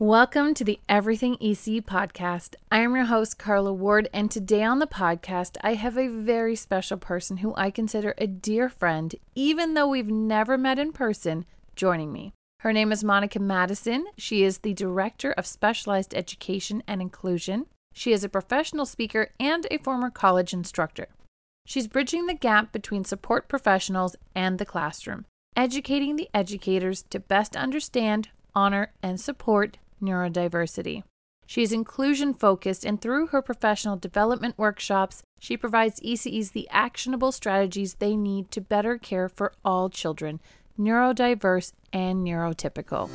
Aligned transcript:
Welcome 0.00 0.54
to 0.54 0.64
the 0.64 0.80
Everything 0.88 1.36
ECE 1.36 1.80
podcast. 1.80 2.56
I 2.68 2.78
am 2.78 2.96
your 2.96 3.04
host, 3.04 3.38
Carla 3.38 3.72
Ward, 3.72 4.08
and 4.12 4.28
today 4.28 4.64
on 4.64 4.80
the 4.80 4.88
podcast, 4.88 5.56
I 5.60 5.74
have 5.74 5.96
a 5.96 6.08
very 6.08 6.56
special 6.56 6.96
person 6.96 7.36
who 7.36 7.54
I 7.56 7.70
consider 7.70 8.12
a 8.18 8.26
dear 8.26 8.68
friend, 8.68 9.14
even 9.36 9.74
though 9.74 9.86
we've 9.86 10.08
never 10.08 10.58
met 10.58 10.80
in 10.80 10.92
person, 10.92 11.44
joining 11.76 12.12
me. 12.12 12.32
Her 12.58 12.72
name 12.72 12.90
is 12.90 13.04
Monica 13.04 13.38
Maddison. 13.38 14.06
She 14.18 14.42
is 14.42 14.58
the 14.58 14.74
Director 14.74 15.30
of 15.30 15.46
Specialized 15.46 16.12
Education 16.12 16.82
and 16.88 17.00
Inclusion. 17.00 17.66
She 17.92 18.12
is 18.12 18.24
a 18.24 18.28
professional 18.28 18.86
speaker 18.86 19.30
and 19.38 19.64
a 19.70 19.78
former 19.78 20.10
college 20.10 20.52
instructor. 20.52 21.06
She's 21.66 21.86
bridging 21.86 22.26
the 22.26 22.34
gap 22.34 22.72
between 22.72 23.04
support 23.04 23.46
professionals 23.46 24.16
and 24.34 24.58
the 24.58 24.66
classroom, 24.66 25.24
educating 25.56 26.16
the 26.16 26.30
educators 26.34 27.02
to 27.10 27.20
best 27.20 27.54
understand, 27.56 28.30
honor, 28.56 28.92
and 29.00 29.20
support 29.20 29.78
neurodiversity. 30.04 31.02
She 31.46 31.62
is 31.62 31.72
inclusion 31.72 32.34
focused, 32.34 32.84
and 32.84 33.00
through 33.00 33.28
her 33.28 33.42
professional 33.42 33.96
development 33.96 34.56
workshops, 34.56 35.22
she 35.38 35.56
provides 35.56 36.00
ECEs 36.00 36.52
the 36.52 36.68
actionable 36.70 37.32
strategies 37.32 37.94
they 37.94 38.16
need 38.16 38.50
to 38.50 38.60
better 38.60 38.96
care 38.96 39.28
for 39.28 39.52
all 39.64 39.90
children, 39.90 40.40
neurodiverse 40.78 41.72
and 41.92 42.26
neurotypical. 42.26 43.10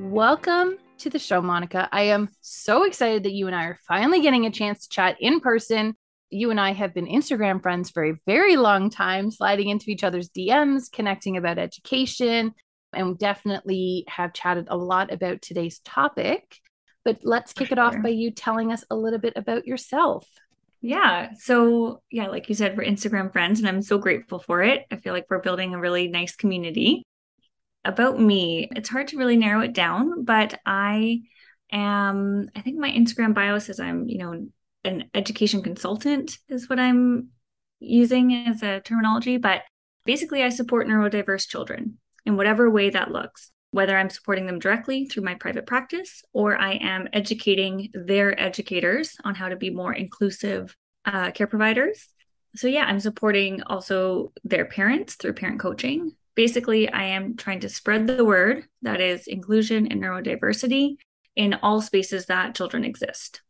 Welcome 0.00 0.78
to 0.98 1.10
the 1.10 1.18
show, 1.18 1.40
Monica. 1.40 1.88
I 1.92 2.02
am 2.02 2.28
so 2.40 2.82
excited 2.82 3.22
that 3.22 3.32
you 3.32 3.46
and 3.46 3.54
I 3.54 3.64
are 3.64 3.78
finally 3.86 4.20
getting 4.20 4.46
a 4.46 4.50
chance 4.50 4.80
to 4.80 4.88
chat 4.88 5.16
in 5.20 5.40
person 5.40 5.96
you 6.30 6.50
and 6.50 6.60
I 6.60 6.72
have 6.72 6.94
been 6.94 7.06
Instagram 7.06 7.60
friends 7.60 7.90
for 7.90 8.04
a 8.04 8.16
very 8.26 8.56
long 8.56 8.88
time, 8.90 9.30
sliding 9.30 9.68
into 9.68 9.90
each 9.90 10.04
other's 10.04 10.30
DMs, 10.30 10.90
connecting 10.90 11.36
about 11.36 11.58
education, 11.58 12.54
and 12.92 13.18
definitely 13.18 14.04
have 14.08 14.32
chatted 14.32 14.68
a 14.70 14.76
lot 14.76 15.12
about 15.12 15.42
today's 15.42 15.80
topic. 15.80 16.56
But 17.04 17.18
let's 17.22 17.52
kick 17.52 17.72
it 17.72 17.78
off 17.78 17.96
by 18.02 18.10
you 18.10 18.30
telling 18.30 18.72
us 18.72 18.84
a 18.90 18.96
little 18.96 19.18
bit 19.18 19.32
about 19.36 19.66
yourself. 19.66 20.26
Yeah. 20.82 21.32
So, 21.34 22.02
yeah, 22.10 22.28
like 22.28 22.48
you 22.48 22.54
said, 22.54 22.76
we're 22.76 22.84
Instagram 22.84 23.32
friends, 23.32 23.58
and 23.58 23.68
I'm 23.68 23.82
so 23.82 23.98
grateful 23.98 24.38
for 24.38 24.62
it. 24.62 24.86
I 24.90 24.96
feel 24.96 25.12
like 25.12 25.26
we're 25.28 25.40
building 25.40 25.74
a 25.74 25.80
really 25.80 26.08
nice 26.08 26.36
community. 26.36 27.02
About 27.84 28.20
me, 28.20 28.68
it's 28.76 28.88
hard 28.88 29.08
to 29.08 29.16
really 29.16 29.36
narrow 29.36 29.60
it 29.60 29.72
down, 29.72 30.24
but 30.24 30.58
I 30.66 31.22
am, 31.72 32.48
I 32.54 32.60
think 32.60 32.78
my 32.78 32.90
Instagram 32.90 33.34
bio 33.34 33.58
says 33.58 33.80
I'm, 33.80 34.08
you 34.08 34.18
know, 34.18 34.48
an 34.84 35.10
education 35.14 35.62
consultant 35.62 36.38
is 36.48 36.68
what 36.68 36.78
I'm 36.78 37.28
using 37.80 38.32
as 38.46 38.62
a 38.62 38.80
terminology, 38.80 39.36
but 39.36 39.62
basically 40.04 40.42
I 40.42 40.48
support 40.48 40.86
neurodiverse 40.86 41.48
children 41.48 41.98
in 42.26 42.36
whatever 42.36 42.70
way 42.70 42.90
that 42.90 43.10
looks, 43.10 43.50
whether 43.70 43.96
I'm 43.96 44.10
supporting 44.10 44.46
them 44.46 44.58
directly 44.58 45.06
through 45.06 45.24
my 45.24 45.34
private 45.34 45.66
practice 45.66 46.22
or 46.32 46.56
I 46.56 46.74
am 46.74 47.08
educating 47.12 47.90
their 47.94 48.38
educators 48.38 49.16
on 49.24 49.34
how 49.34 49.48
to 49.48 49.56
be 49.56 49.70
more 49.70 49.92
inclusive 49.92 50.76
uh, 51.04 51.30
care 51.30 51.46
providers. 51.46 52.08
So, 52.56 52.66
yeah, 52.66 52.84
I'm 52.84 53.00
supporting 53.00 53.62
also 53.62 54.32
their 54.42 54.64
parents 54.64 55.14
through 55.14 55.34
parent 55.34 55.60
coaching. 55.60 56.16
Basically, 56.34 56.88
I 56.88 57.04
am 57.04 57.36
trying 57.36 57.60
to 57.60 57.68
spread 57.68 58.06
the 58.06 58.24
word 58.24 58.64
that 58.82 59.00
is 59.00 59.28
inclusion 59.28 59.86
and 59.86 60.02
neurodiversity 60.02 60.96
in 61.36 61.54
all 61.54 61.80
spaces 61.80 62.26
that 62.26 62.56
children 62.56 62.84
exist. 62.84 63.42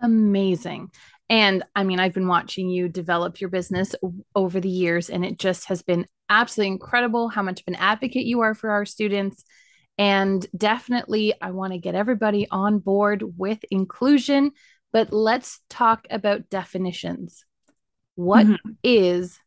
Amazing. 0.00 0.90
And 1.28 1.62
I 1.76 1.84
mean, 1.84 2.00
I've 2.00 2.14
been 2.14 2.28
watching 2.28 2.68
you 2.68 2.88
develop 2.88 3.40
your 3.40 3.50
business 3.50 3.94
over 4.34 4.58
the 4.60 4.68
years, 4.68 5.10
and 5.10 5.24
it 5.24 5.38
just 5.38 5.66
has 5.68 5.82
been 5.82 6.06
absolutely 6.28 6.72
incredible 6.72 7.28
how 7.28 7.42
much 7.42 7.60
of 7.60 7.68
an 7.68 7.76
advocate 7.76 8.24
you 8.24 8.40
are 8.40 8.54
for 8.54 8.70
our 8.70 8.84
students. 8.84 9.44
And 9.98 10.44
definitely, 10.56 11.34
I 11.40 11.50
want 11.50 11.72
to 11.72 11.78
get 11.78 11.94
everybody 11.94 12.48
on 12.50 12.78
board 12.78 13.22
with 13.36 13.58
inclusion. 13.70 14.52
But 14.92 15.12
let's 15.12 15.60
talk 15.70 16.06
about 16.10 16.50
definitions. 16.50 17.44
What 18.16 18.46
mm-hmm. 18.46 18.70
is 18.82 19.38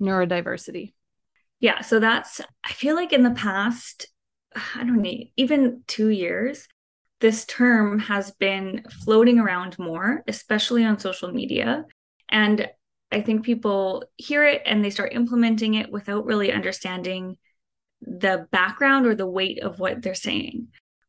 neurodiversity? 0.00 0.94
Yeah, 1.60 1.82
so 1.82 2.00
that's, 2.00 2.40
I 2.64 2.72
feel 2.72 2.94
like 2.94 3.12
in 3.12 3.22
the 3.22 3.32
past, 3.32 4.06
I 4.54 4.78
don't 4.78 5.02
know, 5.02 5.12
even 5.36 5.82
two 5.86 6.08
years, 6.08 6.68
this 7.20 7.44
term 7.46 7.98
has 7.98 8.30
been 8.32 8.84
floating 9.04 9.38
around 9.38 9.78
more, 9.78 10.22
especially 10.28 10.84
on 10.84 10.98
social 10.98 11.32
media. 11.32 11.84
And 12.28 12.68
I 13.10 13.22
think 13.22 13.44
people 13.44 14.04
hear 14.16 14.44
it 14.44 14.62
and 14.64 14.84
they 14.84 14.90
start 14.90 15.14
implementing 15.14 15.74
it 15.74 15.90
without 15.90 16.26
really 16.26 16.52
understanding 16.52 17.36
the 18.00 18.46
background 18.52 19.06
or 19.06 19.14
the 19.14 19.26
weight 19.26 19.60
of 19.60 19.80
what 19.80 20.02
they're 20.02 20.14
saying. 20.14 20.68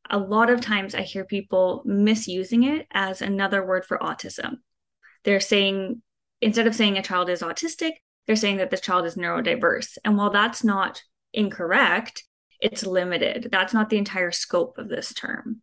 A 0.09 0.17
lot 0.17 0.49
of 0.49 0.61
times 0.61 0.95
I 0.95 1.01
hear 1.01 1.23
people 1.23 1.83
misusing 1.85 2.63
it 2.63 2.87
as 2.91 3.21
another 3.21 3.63
word 3.63 3.85
for 3.85 3.99
autism. 3.99 4.57
They're 5.23 5.39
saying, 5.39 6.01
instead 6.41 6.65
of 6.65 6.73
saying 6.73 6.97
a 6.97 7.03
child 7.03 7.29
is 7.29 7.41
autistic, 7.41 7.91
they're 8.25 8.35
saying 8.35 8.57
that 8.57 8.71
the 8.71 8.77
child 8.77 9.05
is 9.05 9.15
neurodiverse. 9.15 9.97
And 10.03 10.17
while 10.17 10.31
that's 10.31 10.63
not 10.63 11.03
incorrect, 11.33 12.23
it's 12.59 12.85
limited. 12.85 13.49
That's 13.51 13.73
not 13.73 13.89
the 13.89 13.97
entire 13.97 14.31
scope 14.31 14.79
of 14.79 14.89
this 14.89 15.13
term 15.13 15.61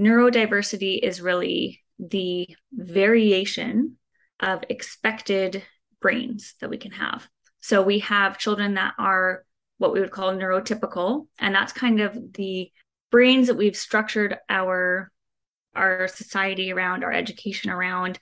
neurodiversity 0.00 0.98
is 0.98 1.20
really 1.20 1.82
the 1.98 2.48
variation 2.72 3.96
of 4.40 4.64
expected 4.70 5.62
brains 6.00 6.54
that 6.60 6.70
we 6.70 6.78
can 6.78 6.92
have. 6.92 7.28
So 7.60 7.82
we 7.82 7.98
have 8.00 8.38
children 8.38 8.74
that 8.74 8.94
are 8.98 9.44
what 9.76 9.92
we 9.92 10.00
would 10.00 10.10
call 10.10 10.32
neurotypical, 10.32 11.26
and 11.38 11.54
that's 11.54 11.72
kind 11.72 12.00
of 12.00 12.16
the 12.32 12.70
brains 13.10 13.48
that 13.48 13.56
we've 13.56 13.76
structured 13.76 14.38
our 14.48 15.10
our 15.76 16.08
society 16.08 16.72
around, 16.72 17.04
our 17.04 17.12
education 17.12 17.70
around 17.70 18.18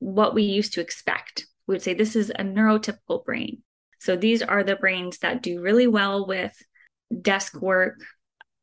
what 0.00 0.34
we 0.34 0.42
used 0.42 0.74
to 0.74 0.80
expect. 0.80 1.46
We 1.66 1.74
would 1.74 1.82
say 1.82 1.94
this 1.94 2.14
is 2.14 2.30
a 2.30 2.42
neurotypical 2.42 3.24
brain. 3.24 3.62
So 4.00 4.16
these 4.16 4.42
are 4.42 4.62
the 4.62 4.76
brains 4.76 5.18
that 5.18 5.42
do 5.42 5.62
really 5.62 5.86
well 5.86 6.26
with 6.26 6.54
desk 7.22 7.60
work, 7.60 8.00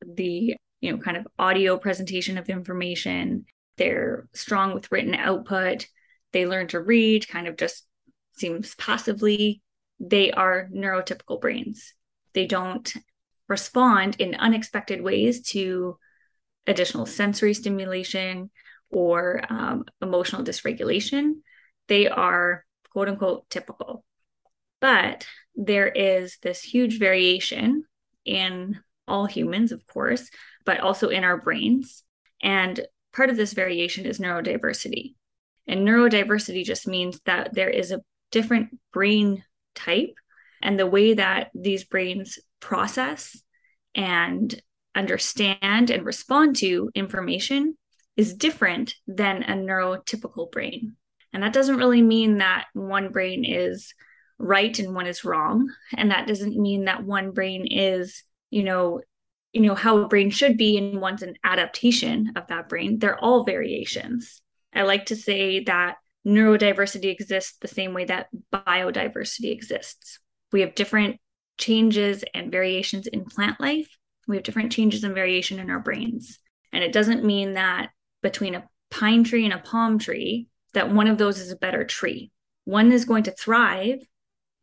the 0.05 0.55
you 0.81 0.91
know, 0.91 0.97
kind 0.97 1.17
of 1.17 1.27
audio 1.39 1.77
presentation 1.77 2.37
of 2.37 2.49
information. 2.49 3.45
They're 3.77 4.27
strong 4.33 4.73
with 4.73 4.91
written 4.91 5.15
output. 5.15 5.87
They 6.33 6.45
learn 6.45 6.67
to 6.69 6.79
read 6.79 7.27
kind 7.27 7.47
of 7.47 7.57
just 7.57 7.85
seems 8.33 8.75
passively. 8.75 9.61
They 9.99 10.31
are 10.31 10.69
neurotypical 10.71 11.41
brains. 11.41 11.93
They 12.33 12.45
don't 12.45 12.91
respond 13.47 14.17
in 14.19 14.35
unexpected 14.35 15.01
ways 15.01 15.41
to 15.49 15.97
additional 16.67 17.05
sensory 17.05 17.53
stimulation 17.53 18.51
or 18.89 19.41
um, 19.49 19.85
emotional 20.01 20.43
dysregulation. 20.43 21.35
They 21.87 22.07
are 22.07 22.65
quote 22.91 23.09
unquote 23.09 23.49
typical. 23.49 24.03
But 24.79 25.25
there 25.55 25.87
is 25.87 26.37
this 26.41 26.61
huge 26.61 26.99
variation 26.99 27.85
in 28.25 28.79
all 29.07 29.25
humans, 29.25 29.71
of 29.71 29.85
course, 29.87 30.29
but 30.65 30.79
also 30.79 31.09
in 31.09 31.23
our 31.23 31.37
brains. 31.37 32.03
And 32.41 32.79
part 33.13 33.29
of 33.29 33.37
this 33.37 33.53
variation 33.53 34.05
is 34.05 34.19
neurodiversity. 34.19 35.15
And 35.67 35.87
neurodiversity 35.87 36.63
just 36.63 36.87
means 36.87 37.19
that 37.25 37.53
there 37.53 37.69
is 37.69 37.91
a 37.91 38.01
different 38.31 38.77
brain 38.93 39.43
type, 39.75 40.13
and 40.61 40.79
the 40.79 40.87
way 40.87 41.13
that 41.13 41.49
these 41.53 41.83
brains 41.83 42.39
process 42.59 43.41
and 43.93 44.61
understand 44.95 45.91
and 45.91 46.05
respond 46.05 46.55
to 46.57 46.89
information 46.95 47.77
is 48.15 48.33
different 48.33 48.95
than 49.07 49.43
a 49.43 49.53
neurotypical 49.53 50.51
brain. 50.51 50.95
And 51.33 51.43
that 51.43 51.53
doesn't 51.53 51.77
really 51.77 52.01
mean 52.01 52.39
that 52.39 52.65
one 52.73 53.09
brain 53.09 53.45
is 53.45 53.93
right 54.39 54.77
and 54.79 54.95
one 54.95 55.05
is 55.05 55.23
wrong. 55.23 55.69
And 55.95 56.11
that 56.11 56.27
doesn't 56.27 56.57
mean 56.57 56.85
that 56.85 57.03
one 57.03 57.31
brain 57.31 57.67
is, 57.67 58.23
you 58.49 58.63
know, 58.63 59.01
you 59.53 59.61
know 59.61 59.75
how 59.75 59.97
a 59.97 60.07
brain 60.07 60.29
should 60.29 60.57
be 60.57 60.77
and 60.77 61.01
one's 61.01 61.23
an 61.23 61.35
adaptation 61.43 62.33
of 62.35 62.47
that 62.47 62.69
brain. 62.69 62.99
They're 62.99 63.19
all 63.19 63.43
variations. 63.43 64.41
I 64.73 64.83
like 64.83 65.07
to 65.07 65.15
say 65.15 65.63
that 65.63 65.95
neurodiversity 66.25 67.11
exists 67.11 67.57
the 67.59 67.67
same 67.67 67.93
way 67.93 68.05
that 68.05 68.27
biodiversity 68.53 69.51
exists. 69.51 70.19
We 70.51 70.61
have 70.61 70.75
different 70.75 71.19
changes 71.57 72.23
and 72.33 72.51
variations 72.51 73.07
in 73.07 73.25
plant 73.25 73.59
life. 73.59 73.97
We 74.27 74.35
have 74.35 74.43
different 74.43 74.71
changes 74.71 75.03
and 75.03 75.15
variation 75.15 75.59
in 75.59 75.69
our 75.69 75.79
brains. 75.79 76.39
And 76.71 76.83
it 76.83 76.91
doesn't 76.91 77.25
mean 77.25 77.53
that 77.53 77.89
between 78.21 78.55
a 78.55 78.67
pine 78.91 79.23
tree 79.23 79.45
and 79.45 79.53
a 79.53 79.59
palm 79.59 79.99
tree 79.99 80.47
that 80.73 80.91
one 80.91 81.07
of 81.07 81.17
those 81.17 81.39
is 81.39 81.51
a 81.51 81.57
better 81.57 81.83
tree. 81.83 82.31
One 82.65 82.91
is 82.91 83.05
going 83.05 83.23
to 83.23 83.31
thrive 83.31 83.99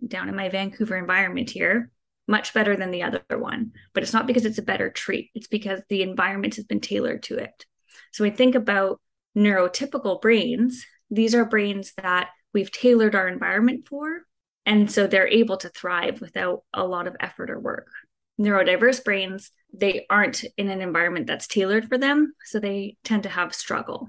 down 0.06 0.28
in 0.28 0.36
my 0.36 0.50
vancouver 0.50 0.96
environment 0.96 1.50
here 1.50 1.90
much 2.26 2.54
better 2.54 2.76
than 2.76 2.90
the 2.90 3.02
other 3.02 3.22
one. 3.30 3.72
But 3.92 4.02
it's 4.02 4.12
not 4.12 4.26
because 4.26 4.44
it's 4.44 4.58
a 4.58 4.62
better 4.62 4.90
treat, 4.90 5.30
it's 5.34 5.48
because 5.48 5.80
the 5.88 6.02
environment 6.02 6.56
has 6.56 6.64
been 6.64 6.80
tailored 6.80 7.22
to 7.24 7.36
it. 7.36 7.66
So 8.12 8.24
we 8.24 8.30
think 8.30 8.54
about 8.54 9.00
neurotypical 9.36 10.20
brains, 10.20 10.84
these 11.10 11.34
are 11.34 11.44
brains 11.44 11.92
that 11.96 12.30
we've 12.52 12.70
tailored 12.70 13.14
our 13.14 13.28
environment 13.28 13.86
for 13.88 14.22
And 14.66 14.90
so 14.90 15.06
they're 15.06 15.28
able 15.28 15.56
to 15.58 15.68
thrive 15.68 16.20
without 16.20 16.62
a 16.72 16.84
lot 16.86 17.06
of 17.06 17.16
effort 17.20 17.50
or 17.50 17.60
work. 17.60 17.88
Neurodiverse 18.40 19.04
brains, 19.04 19.50
they 19.72 20.06
aren't 20.08 20.44
in 20.56 20.68
an 20.68 20.80
environment 20.80 21.26
that's 21.26 21.46
tailored 21.46 21.88
for 21.88 21.98
them. 21.98 22.32
So 22.44 22.58
they 22.58 22.96
tend 23.04 23.24
to 23.24 23.28
have 23.28 23.54
struggle. 23.54 24.08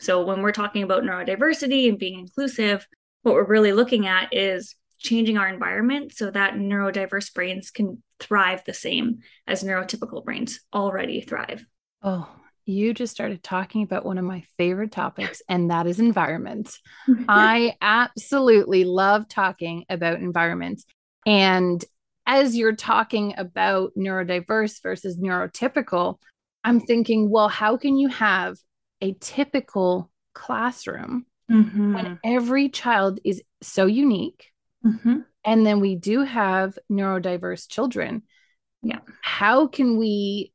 So 0.00 0.24
when 0.24 0.42
we're 0.42 0.52
talking 0.52 0.82
about 0.82 1.04
neurodiversity 1.04 1.88
and 1.88 1.98
being 1.98 2.18
inclusive, 2.18 2.86
what 3.22 3.34
we're 3.34 3.46
really 3.46 3.72
looking 3.72 4.06
at 4.06 4.34
is 4.34 4.74
changing 5.04 5.38
our 5.38 5.48
environment 5.48 6.12
so 6.12 6.30
that 6.30 6.54
neurodiverse 6.54 7.32
brains 7.32 7.70
can 7.70 8.02
thrive 8.18 8.64
the 8.64 8.74
same 8.74 9.18
as 9.46 9.62
neurotypical 9.62 10.24
brains 10.24 10.60
already 10.72 11.20
thrive. 11.20 11.64
Oh, 12.02 12.28
you 12.64 12.94
just 12.94 13.12
started 13.12 13.42
talking 13.42 13.82
about 13.82 14.06
one 14.06 14.16
of 14.16 14.24
my 14.24 14.42
favorite 14.56 14.90
topics, 14.90 15.42
and 15.48 15.70
that 15.70 15.86
is 15.86 16.00
environment. 16.00 16.78
I 17.28 17.76
absolutely 17.82 18.84
love 18.84 19.28
talking 19.28 19.84
about 19.90 20.20
environment. 20.20 20.82
And 21.26 21.84
as 22.26 22.56
you're 22.56 22.74
talking 22.74 23.34
about 23.36 23.92
neurodiverse 23.98 24.82
versus 24.82 25.18
neurotypical, 25.18 26.18
I'm 26.64 26.80
thinking, 26.80 27.28
well, 27.28 27.48
how 27.48 27.76
can 27.76 27.98
you 27.98 28.08
have 28.08 28.56
a 29.02 29.12
typical 29.20 30.10
classroom 30.32 31.26
mm-hmm. 31.50 31.94
when 31.94 32.18
every 32.24 32.70
child 32.70 33.20
is 33.24 33.42
so 33.60 33.84
unique? 33.84 34.53
Mm-hmm. 34.84 35.18
And 35.44 35.66
then 35.66 35.80
we 35.80 35.96
do 35.96 36.22
have 36.22 36.78
neurodiverse 36.90 37.68
children. 37.68 38.22
Yeah. 38.82 38.98
How 39.22 39.66
can 39.66 39.98
we 39.98 40.52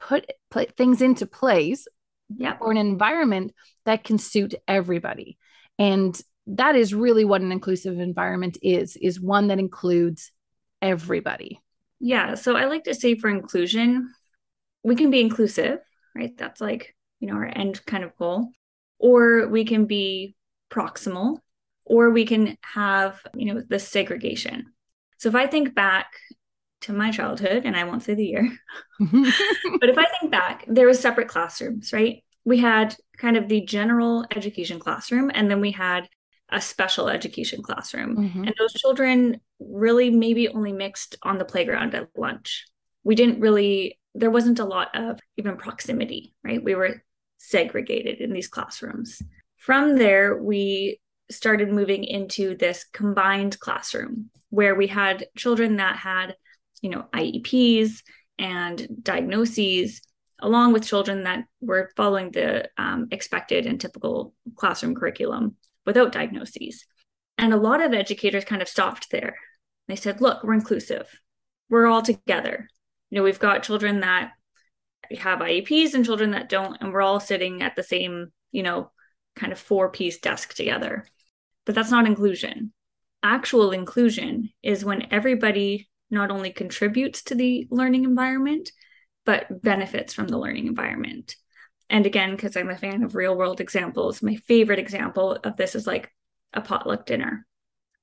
put 0.00 0.30
put 0.50 0.76
things 0.76 1.02
into 1.02 1.26
place 1.26 1.86
yeah. 2.34 2.56
or 2.60 2.70
an 2.70 2.76
environment 2.76 3.52
that 3.84 4.04
can 4.04 4.18
suit 4.18 4.54
everybody? 4.66 5.38
And 5.78 6.20
that 6.46 6.76
is 6.76 6.94
really 6.94 7.24
what 7.24 7.42
an 7.42 7.52
inclusive 7.52 7.98
environment 7.98 8.58
is 8.62 8.96
is 8.96 9.20
one 9.20 9.48
that 9.48 9.58
includes 9.58 10.32
everybody. 10.80 11.60
Yeah, 12.00 12.34
so 12.34 12.56
I 12.56 12.66
like 12.66 12.84
to 12.84 12.94
say 12.94 13.16
for 13.16 13.28
inclusion, 13.28 14.14
we 14.82 14.94
can 14.94 15.10
be 15.10 15.20
inclusive, 15.20 15.80
right? 16.14 16.36
That's 16.36 16.60
like, 16.60 16.94
you 17.20 17.28
know, 17.28 17.34
our 17.34 17.44
end 17.44 17.84
kind 17.86 18.04
of 18.04 18.16
goal. 18.16 18.50
Or 18.98 19.48
we 19.48 19.64
can 19.64 19.86
be 19.86 20.36
proximal, 20.70 21.38
or 21.88 22.10
we 22.10 22.24
can 22.24 22.56
have, 22.62 23.20
you 23.34 23.52
know, 23.52 23.62
the 23.66 23.78
segregation. 23.78 24.66
So 25.18 25.28
if 25.28 25.34
I 25.34 25.46
think 25.46 25.74
back 25.74 26.12
to 26.82 26.92
my 26.92 27.10
childhood, 27.10 27.62
and 27.64 27.76
I 27.76 27.84
won't 27.84 28.04
say 28.04 28.14
the 28.14 28.24
year, 28.24 28.48
but 29.00 29.88
if 29.88 29.98
I 29.98 30.06
think 30.20 30.30
back, 30.30 30.64
there 30.68 30.86
was 30.86 31.00
separate 31.00 31.28
classrooms, 31.28 31.92
right? 31.92 32.22
We 32.44 32.58
had 32.58 32.94
kind 33.16 33.36
of 33.36 33.48
the 33.48 33.62
general 33.62 34.24
education 34.34 34.78
classroom, 34.78 35.30
and 35.34 35.50
then 35.50 35.60
we 35.60 35.72
had 35.72 36.08
a 36.50 36.60
special 36.60 37.08
education 37.08 37.62
classroom. 37.62 38.16
Mm-hmm. 38.16 38.44
And 38.44 38.54
those 38.58 38.72
children 38.72 39.40
really 39.58 40.10
maybe 40.10 40.48
only 40.48 40.72
mixed 40.72 41.16
on 41.22 41.38
the 41.38 41.44
playground 41.44 41.94
at 41.94 42.08
lunch. 42.16 42.64
We 43.04 43.14
didn't 43.14 43.40
really, 43.40 43.98
there 44.14 44.30
wasn't 44.30 44.58
a 44.58 44.64
lot 44.64 44.96
of 44.96 45.18
even 45.36 45.56
proximity, 45.56 46.34
right? 46.42 46.62
We 46.62 46.74
were 46.74 47.02
segregated 47.38 48.20
in 48.20 48.32
these 48.32 48.48
classrooms. 48.48 49.20
From 49.56 49.96
there, 49.96 50.40
we 50.40 51.00
started 51.30 51.70
moving 51.70 52.04
into 52.04 52.56
this 52.56 52.84
combined 52.92 53.58
classroom 53.58 54.30
where 54.50 54.74
we 54.74 54.86
had 54.86 55.26
children 55.36 55.76
that 55.76 55.96
had, 55.96 56.34
you 56.80 56.90
know, 56.90 57.06
IEPs 57.14 58.02
and 58.38 58.86
diagnoses, 59.02 60.00
along 60.40 60.72
with 60.72 60.86
children 60.86 61.24
that 61.24 61.44
were 61.60 61.90
following 61.96 62.30
the 62.30 62.68
um, 62.78 63.08
expected 63.10 63.66
and 63.66 63.80
typical 63.80 64.34
classroom 64.56 64.94
curriculum 64.94 65.56
without 65.84 66.12
diagnoses. 66.12 66.84
And 67.36 67.52
a 67.52 67.58
lot 67.58 67.82
of 67.82 67.92
educators 67.92 68.44
kind 68.44 68.62
of 68.62 68.68
stopped 68.68 69.10
there. 69.10 69.36
They 69.86 69.96
said, 69.96 70.20
look, 70.20 70.42
we're 70.42 70.54
inclusive. 70.54 71.08
We're 71.68 71.86
all 71.86 72.02
together. 72.02 72.68
You 73.10 73.16
know, 73.16 73.22
we've 73.22 73.38
got 73.38 73.62
children 73.62 74.00
that 74.00 74.32
have 75.18 75.38
IEPs 75.38 75.94
and 75.94 76.04
children 76.04 76.32
that 76.32 76.48
don't, 76.48 76.76
and 76.80 76.92
we're 76.92 77.02
all 77.02 77.20
sitting 77.20 77.62
at 77.62 77.76
the 77.76 77.82
same, 77.82 78.32
you 78.52 78.62
know, 78.62 78.90
kind 79.36 79.52
of 79.52 79.58
four 79.58 79.90
piece 79.90 80.18
desk 80.18 80.54
together. 80.54 81.06
But 81.68 81.74
that's 81.74 81.90
not 81.90 82.06
inclusion. 82.06 82.72
Actual 83.22 83.72
inclusion 83.72 84.48
is 84.62 84.86
when 84.86 85.08
everybody 85.10 85.86
not 86.10 86.30
only 86.30 86.50
contributes 86.50 87.22
to 87.24 87.34
the 87.34 87.68
learning 87.70 88.04
environment, 88.04 88.72
but 89.26 89.60
benefits 89.62 90.14
from 90.14 90.28
the 90.28 90.38
learning 90.38 90.66
environment. 90.66 91.36
And 91.90 92.06
again, 92.06 92.30
because 92.30 92.56
I'm 92.56 92.70
a 92.70 92.78
fan 92.78 93.02
of 93.02 93.14
real 93.14 93.36
world 93.36 93.60
examples, 93.60 94.22
my 94.22 94.36
favorite 94.36 94.78
example 94.78 95.32
of 95.44 95.58
this 95.58 95.74
is 95.74 95.86
like 95.86 96.10
a 96.54 96.62
potluck 96.62 97.04
dinner. 97.04 97.46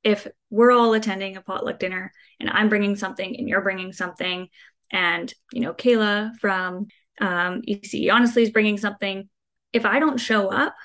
If 0.04 0.28
we're 0.52 0.72
all 0.72 0.94
attending 0.94 1.36
a 1.36 1.42
potluck 1.42 1.80
dinner 1.80 2.12
and 2.40 2.52
I'm 2.52 2.70
bringing 2.70 2.96
something 2.96 3.36
and 3.36 3.50
you're 3.50 3.64
bringing 3.64 3.94
something, 3.94 4.48
and 4.92 5.34
you 5.52 5.62
know 5.62 5.74
Kayla 5.74 6.38
from 6.40 6.86
um, 7.20 7.64
EC 7.68 8.12
honestly 8.12 8.44
is 8.44 8.52
bringing 8.52 8.78
something. 8.78 9.28
If 9.74 9.86
I 9.86 9.98
don't 9.98 10.20
show 10.20 10.52
up, 10.52 10.76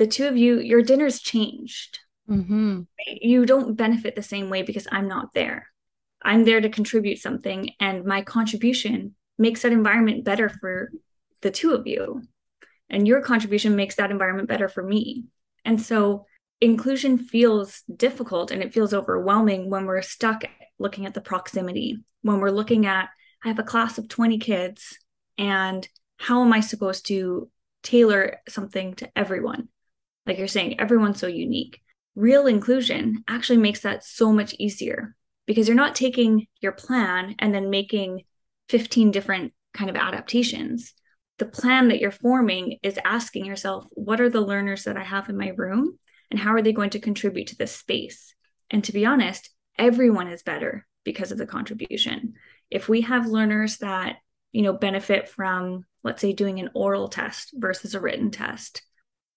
the 0.00 0.06
two 0.06 0.26
of 0.26 0.34
you, 0.34 0.58
your 0.58 0.80
dinner's 0.80 1.20
changed. 1.20 1.98
Mm-hmm. 2.26 2.80
You 3.20 3.44
don't 3.44 3.76
benefit 3.76 4.16
the 4.16 4.22
same 4.22 4.48
way 4.48 4.62
because 4.62 4.88
I'm 4.90 5.08
not 5.08 5.34
there. 5.34 5.66
I'm 6.22 6.46
there 6.46 6.58
to 6.62 6.70
contribute 6.70 7.18
something, 7.18 7.72
and 7.80 8.06
my 8.06 8.22
contribution 8.22 9.14
makes 9.36 9.60
that 9.60 9.72
environment 9.72 10.24
better 10.24 10.48
for 10.48 10.90
the 11.42 11.50
two 11.50 11.72
of 11.72 11.86
you. 11.86 12.22
And 12.88 13.06
your 13.06 13.20
contribution 13.20 13.76
makes 13.76 13.96
that 13.96 14.10
environment 14.10 14.48
better 14.48 14.70
for 14.70 14.82
me. 14.82 15.24
And 15.66 15.78
so 15.78 16.24
inclusion 16.62 17.18
feels 17.18 17.82
difficult 17.94 18.50
and 18.50 18.62
it 18.62 18.72
feels 18.72 18.94
overwhelming 18.94 19.68
when 19.68 19.84
we're 19.84 20.00
stuck 20.00 20.44
looking 20.78 21.04
at 21.04 21.12
the 21.12 21.20
proximity, 21.20 22.02
when 22.22 22.40
we're 22.40 22.50
looking 22.50 22.86
at, 22.86 23.10
I 23.44 23.48
have 23.48 23.58
a 23.58 23.64
class 23.64 23.98
of 23.98 24.08
20 24.08 24.38
kids, 24.38 24.96
and 25.36 25.86
how 26.16 26.42
am 26.42 26.54
I 26.54 26.60
supposed 26.60 27.06
to 27.08 27.50
tailor 27.82 28.40
something 28.48 28.94
to 28.94 29.10
everyone? 29.14 29.68
Like 30.26 30.38
you're 30.38 30.48
saying, 30.48 30.80
everyone's 30.80 31.20
so 31.20 31.26
unique. 31.26 31.80
Real 32.14 32.46
inclusion 32.46 33.24
actually 33.28 33.58
makes 33.58 33.80
that 33.80 34.04
so 34.04 34.32
much 34.32 34.54
easier 34.58 35.14
because 35.46 35.68
you're 35.68 35.76
not 35.76 35.94
taking 35.94 36.46
your 36.60 36.72
plan 36.72 37.34
and 37.38 37.54
then 37.54 37.70
making 37.70 38.22
15 38.68 39.10
different 39.10 39.52
kind 39.72 39.90
of 39.90 39.96
adaptations 39.96 40.94
the 41.40 41.46
plan 41.46 41.88
that 41.88 42.00
you're 42.00 42.10
forming 42.10 42.78
is 42.82 43.00
asking 43.02 43.46
yourself, 43.46 43.86
what 43.92 44.20
are 44.20 44.28
the 44.28 44.42
learners 44.42 44.84
that 44.84 44.98
I 44.98 45.02
have 45.02 45.30
in 45.30 45.38
my 45.38 45.48
room? 45.56 45.98
And 46.30 46.38
how 46.38 46.52
are 46.52 46.60
they 46.60 46.74
going 46.74 46.90
to 46.90 47.00
contribute 47.00 47.48
to 47.48 47.56
this 47.56 47.74
space? 47.74 48.34
And 48.70 48.84
to 48.84 48.92
be 48.92 49.06
honest, 49.06 49.48
everyone 49.78 50.28
is 50.28 50.42
better 50.42 50.86
because 51.02 51.32
of 51.32 51.38
the 51.38 51.46
contribution. 51.46 52.34
If 52.70 52.90
we 52.90 53.00
have 53.00 53.26
learners 53.26 53.78
that, 53.78 54.16
you 54.52 54.60
know, 54.60 54.74
benefit 54.74 55.30
from, 55.30 55.86
let's 56.04 56.20
say, 56.20 56.34
doing 56.34 56.60
an 56.60 56.70
oral 56.74 57.08
test 57.08 57.54
versus 57.54 57.94
a 57.94 58.00
written 58.00 58.30
test, 58.30 58.82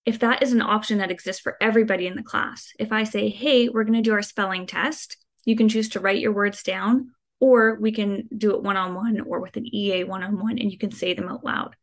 if 0.05 0.19
that 0.19 0.43
is 0.43 0.53
an 0.53 0.61
option 0.61 0.97
that 0.97 1.11
exists 1.11 1.41
for 1.41 1.57
everybody 1.61 2.07
in 2.07 2.15
the 2.15 2.23
class, 2.23 2.71
if 2.79 2.91
I 2.91 3.03
say, 3.03 3.29
hey, 3.29 3.69
we're 3.69 3.83
going 3.83 3.93
to 3.93 4.01
do 4.01 4.13
our 4.13 4.21
spelling 4.21 4.67
test, 4.67 5.17
you 5.45 5.55
can 5.55 5.69
choose 5.69 5.89
to 5.89 5.99
write 5.99 6.19
your 6.19 6.33
words 6.33 6.63
down, 6.63 7.11
or 7.39 7.77
we 7.79 7.91
can 7.91 8.27
do 8.35 8.51
it 8.51 8.63
one 8.63 8.77
on 8.77 8.95
one 8.95 9.21
or 9.21 9.39
with 9.39 9.57
an 9.57 9.65
EA 9.73 10.03
one 10.03 10.23
on 10.23 10.39
one, 10.39 10.59
and 10.59 10.71
you 10.71 10.77
can 10.77 10.91
say 10.91 11.13
them 11.13 11.29
out 11.29 11.43
loud 11.43 11.75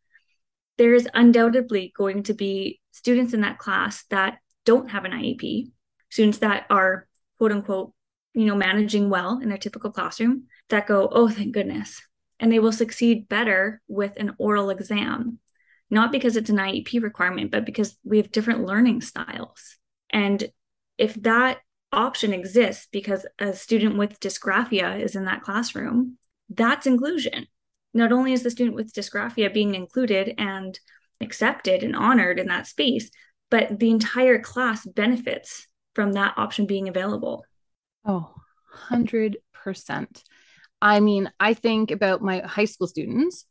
there 0.80 0.94
is 0.94 1.06
undoubtedly 1.12 1.92
going 1.94 2.22
to 2.22 2.32
be 2.32 2.80
students 2.90 3.34
in 3.34 3.42
that 3.42 3.58
class 3.58 4.04
that 4.08 4.38
don't 4.64 4.90
have 4.90 5.04
an 5.04 5.12
IEP, 5.12 5.70
students 6.08 6.38
that 6.38 6.64
are 6.70 7.06
quote 7.36 7.52
unquote, 7.52 7.92
you 8.32 8.46
know, 8.46 8.54
managing 8.54 9.10
well 9.10 9.40
in 9.42 9.50
their 9.50 9.58
typical 9.58 9.90
classroom 9.90 10.44
that 10.70 10.86
go, 10.86 11.06
oh, 11.12 11.28
thank 11.28 11.52
goodness. 11.52 12.00
And 12.38 12.50
they 12.50 12.60
will 12.60 12.72
succeed 12.72 13.28
better 13.28 13.82
with 13.88 14.16
an 14.16 14.32
oral 14.38 14.70
exam, 14.70 15.38
not 15.90 16.12
because 16.12 16.36
it's 16.36 16.50
an 16.50 16.56
IEP 16.56 17.02
requirement, 17.02 17.50
but 17.50 17.66
because 17.66 17.96
we 18.04 18.18
have 18.18 18.30
different 18.30 18.64
learning 18.64 19.00
styles. 19.00 19.76
And 20.10 20.50
if 20.98 21.14
that 21.22 21.58
option 21.92 22.32
exists 22.32 22.86
because 22.92 23.26
a 23.38 23.52
student 23.52 23.98
with 23.98 24.20
dysgraphia 24.20 25.00
is 25.00 25.16
in 25.16 25.24
that 25.24 25.42
classroom, 25.42 26.18
that's 26.48 26.86
inclusion 26.86 27.46
not 27.92 28.12
only 28.12 28.32
is 28.32 28.42
the 28.42 28.50
student 28.50 28.76
with 28.76 28.92
dysgraphia 28.92 29.52
being 29.52 29.74
included 29.74 30.34
and 30.38 30.78
accepted 31.20 31.82
and 31.82 31.96
honored 31.96 32.38
in 32.38 32.46
that 32.46 32.66
space, 32.66 33.10
but 33.50 33.78
the 33.78 33.90
entire 33.90 34.40
class 34.40 34.86
benefits 34.86 35.66
from 35.94 36.12
that 36.12 36.34
option 36.36 36.66
being 36.66 36.88
available. 36.88 37.44
Oh, 38.04 38.32
100%. 38.90 39.36
I 40.82 41.00
mean, 41.00 41.30
I 41.38 41.54
think 41.54 41.90
about 41.90 42.22
my 42.22 42.40
high 42.40 42.64
school 42.64 42.86
students 42.86 43.44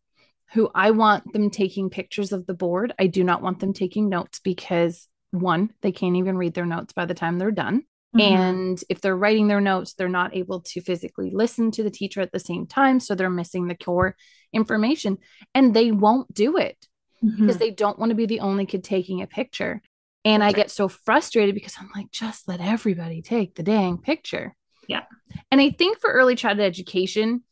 who 0.54 0.70
I 0.74 0.92
want 0.92 1.32
them 1.32 1.50
taking 1.50 1.90
pictures 1.90 2.32
of 2.32 2.46
the 2.46 2.54
board. 2.54 2.94
I 3.00 3.08
do 3.08 3.24
not 3.24 3.42
want 3.42 3.60
them 3.60 3.74
taking 3.74 4.10
notes 4.10 4.40
because 4.40 5.08
one, 5.32 5.72
they 5.82 5.92
can't 5.92 6.16
even 6.16 6.38
read 6.38 6.54
their 6.54 6.66
notes 6.66 6.94
by 6.94 7.06
the 7.06 7.14
time 7.14 7.38
they're 7.38 7.52
done. 7.52 7.84
Mm-hmm. 8.16 8.36
And 8.36 8.84
if 8.90 9.02
they're 9.02 9.16
writing 9.16 9.48
their 9.48 9.62
notes, 9.62 9.94
they're 9.94 10.10
not 10.10 10.36
able 10.36 10.62
to 10.62 10.82
physically 10.82 11.30
listen 11.32 11.70
to 11.72 11.84
the 11.84 11.92
teacher 11.92 12.22
at 12.22 12.32
the 12.32 12.40
same 12.40 12.66
time. 12.66 13.00
So 13.00 13.14
they're 13.14 13.30
missing 13.30 13.68
the 13.68 13.76
core 13.76 14.16
information 14.52 15.20
and 15.54 15.76
they 15.76 15.92
won't 15.92 16.34
do 16.34 16.58
it 16.58 16.78
mm-hmm. 17.24 17.46
because 17.46 17.58
they 17.58 17.70
don't 17.70 18.00
want 18.00 18.10
to 18.10 18.16
be 18.16 18.26
the 18.26 18.40
only 18.40 18.66
kid 18.66 18.84
taking 18.84 19.22
a 19.22 19.28
picture. 19.28 19.82
And 20.26 20.44
I 20.44 20.52
get 20.52 20.72
so 20.72 20.88
frustrated 20.88 21.56
because 21.56 21.76
I'm 21.80 21.90
like, 21.96 22.12
just 22.12 22.48
let 22.48 22.60
everybody 22.60 23.22
take 23.22 23.56
the 23.56 23.64
dang 23.64 24.00
picture. 24.00 24.56
Yeah. 24.88 25.04
And 25.52 25.62
I 25.62 25.70
think 25.70 26.00
for 26.00 26.12
early 26.12 26.36
childhood 26.36 26.66
education, 26.66 27.44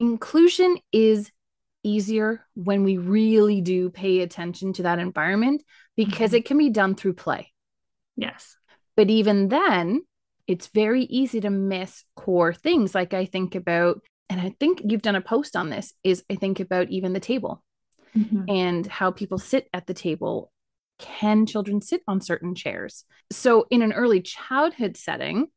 inclusion 0.00 0.76
is 0.92 1.30
easier 1.82 2.46
when 2.54 2.84
we 2.84 2.96
really 2.96 3.60
do 3.60 3.90
pay 3.90 4.20
attention 4.20 4.72
to 4.74 4.84
that 4.84 4.98
environment 4.98 5.62
because 5.96 6.30
mm-hmm. 6.30 6.36
it 6.36 6.44
can 6.44 6.58
be 6.58 6.70
done 6.70 6.94
through 6.94 7.14
play. 7.14 7.52
Yes. 8.16 8.56
But 8.96 9.10
even 9.10 9.48
then, 9.48 10.02
it's 10.46 10.68
very 10.68 11.04
easy 11.04 11.40
to 11.40 11.50
miss 11.50 12.04
core 12.16 12.52
things. 12.52 12.94
Like 12.94 13.14
I 13.14 13.24
think 13.24 13.54
about, 13.54 14.02
and 14.28 14.40
I 14.40 14.54
think 14.58 14.82
you've 14.84 15.02
done 15.02 15.16
a 15.16 15.20
post 15.20 15.56
on 15.56 15.70
this, 15.70 15.94
is 16.02 16.24
I 16.30 16.34
think 16.34 16.60
about 16.60 16.90
even 16.90 17.12
the 17.12 17.20
table 17.20 17.62
mm-hmm. 18.16 18.44
and 18.48 18.86
how 18.86 19.10
people 19.10 19.38
sit 19.38 19.68
at 19.72 19.86
the 19.86 19.94
table. 19.94 20.52
Can 20.98 21.46
children 21.46 21.80
sit 21.80 22.02
on 22.06 22.20
certain 22.20 22.54
chairs? 22.54 23.04
So, 23.30 23.66
in 23.70 23.82
an 23.82 23.92
early 23.92 24.20
childhood 24.20 24.96
setting, 24.96 25.48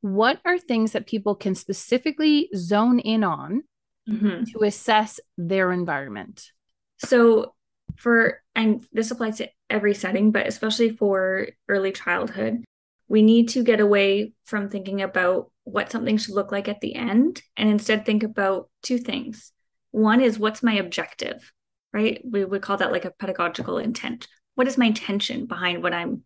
what 0.00 0.40
are 0.44 0.58
things 0.58 0.92
that 0.92 1.06
people 1.06 1.34
can 1.34 1.54
specifically 1.54 2.48
zone 2.54 3.00
in 3.00 3.24
on 3.24 3.64
mm-hmm. 4.08 4.44
to 4.44 4.64
assess 4.64 5.20
their 5.36 5.72
environment? 5.72 6.50
So, 6.98 7.54
for, 7.96 8.42
and 8.54 8.84
this 8.92 9.10
applies 9.10 9.38
to 9.38 9.48
every 9.70 9.94
setting, 9.94 10.32
but 10.32 10.46
especially 10.46 10.90
for 10.90 11.48
early 11.68 11.92
childhood, 11.92 12.64
we 13.08 13.22
need 13.22 13.50
to 13.50 13.62
get 13.62 13.80
away 13.80 14.32
from 14.44 14.68
thinking 14.68 15.02
about 15.02 15.50
what 15.64 15.90
something 15.90 16.16
should 16.16 16.34
look 16.34 16.52
like 16.52 16.68
at 16.68 16.80
the 16.80 16.94
end 16.94 17.42
and 17.56 17.68
instead 17.68 18.04
think 18.04 18.22
about 18.22 18.68
two 18.82 18.98
things. 18.98 19.52
One 19.90 20.20
is 20.20 20.38
what's 20.38 20.62
my 20.62 20.74
objective, 20.74 21.52
right? 21.92 22.20
We 22.24 22.44
would 22.44 22.62
call 22.62 22.76
that 22.78 22.92
like 22.92 23.04
a 23.04 23.10
pedagogical 23.10 23.78
intent. 23.78 24.26
What 24.54 24.68
is 24.68 24.78
my 24.78 24.86
intention 24.86 25.46
behind 25.46 25.82
what 25.82 25.94
I'm 25.94 26.22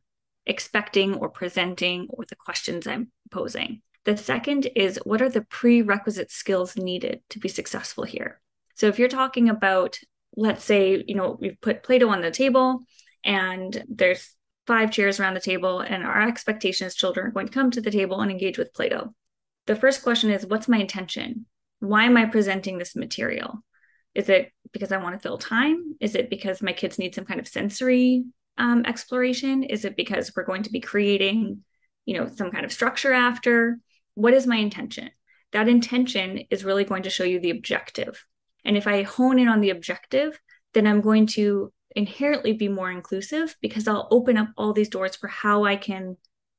expecting 0.46 1.14
or 1.14 1.28
presenting 1.28 2.08
or 2.10 2.24
the 2.28 2.36
questions 2.36 2.86
I'm 2.86 3.10
posing? 3.30 3.82
The 4.04 4.16
second 4.16 4.68
is 4.76 4.98
what 5.04 5.20
are 5.22 5.28
the 5.28 5.42
prerequisite 5.42 6.30
skills 6.30 6.76
needed 6.76 7.20
to 7.30 7.38
be 7.38 7.48
successful 7.48 8.04
here? 8.04 8.40
So 8.74 8.86
if 8.86 8.98
you're 8.98 9.08
talking 9.08 9.48
about, 9.48 9.98
let's 10.36 10.64
say, 10.64 11.04
you 11.06 11.14
know, 11.14 11.36
we've 11.38 11.60
put 11.60 11.82
Play 11.82 11.98
Doh 11.98 12.08
on 12.08 12.22
the 12.22 12.30
table 12.30 12.84
and 13.24 13.84
there's 13.88 14.34
five 14.66 14.90
chairs 14.90 15.18
around 15.18 15.34
the 15.34 15.40
table, 15.40 15.80
and 15.80 16.04
our 16.04 16.22
expectation 16.22 16.86
is 16.86 16.94
children 16.94 17.26
are 17.26 17.30
going 17.30 17.46
to 17.46 17.52
come 17.52 17.70
to 17.72 17.80
the 17.80 17.90
table 17.90 18.20
and 18.20 18.30
engage 18.30 18.56
with 18.56 18.72
Play 18.72 18.88
Doh. 18.88 19.14
The 19.66 19.76
first 19.76 20.02
question 20.02 20.30
is 20.30 20.46
what's 20.46 20.68
my 20.68 20.78
intention? 20.78 21.46
Why 21.80 22.04
am 22.04 22.16
I 22.16 22.26
presenting 22.26 22.78
this 22.78 22.94
material? 22.96 23.64
Is 24.14 24.28
it 24.28 24.52
because 24.72 24.92
I 24.92 24.98
want 24.98 25.14
to 25.14 25.20
fill 25.20 25.38
time? 25.38 25.96
Is 26.00 26.14
it 26.14 26.30
because 26.30 26.62
my 26.62 26.72
kids 26.72 26.98
need 26.98 27.14
some 27.14 27.24
kind 27.24 27.40
of 27.40 27.48
sensory 27.48 28.24
um, 28.58 28.84
exploration? 28.86 29.64
Is 29.64 29.84
it 29.84 29.96
because 29.96 30.32
we're 30.34 30.44
going 30.44 30.62
to 30.62 30.70
be 30.70 30.80
creating, 30.80 31.64
you 32.06 32.16
know, 32.16 32.28
some 32.28 32.50
kind 32.50 32.64
of 32.64 32.72
structure 32.72 33.12
after? 33.12 33.78
What 34.14 34.34
is 34.34 34.46
my 34.46 34.56
intention? 34.56 35.10
That 35.52 35.68
intention 35.68 36.38
is 36.50 36.64
really 36.64 36.84
going 36.84 37.04
to 37.04 37.10
show 37.10 37.24
you 37.24 37.40
the 37.40 37.50
objective. 37.50 38.24
And 38.64 38.76
if 38.76 38.86
I 38.86 39.02
hone 39.02 39.38
in 39.38 39.48
on 39.48 39.60
the 39.60 39.70
objective, 39.70 40.40
then 40.74 40.86
I'm 40.86 41.00
going 41.00 41.26
to 41.28 41.72
inherently 41.96 42.52
be 42.52 42.68
more 42.68 42.90
inclusive 42.90 43.56
because 43.60 43.88
I'll 43.88 44.08
open 44.10 44.36
up 44.36 44.48
all 44.56 44.72
these 44.72 44.88
doors 44.88 45.16
for 45.16 45.28
how 45.28 45.64
I 45.64 45.76
can 45.76 46.16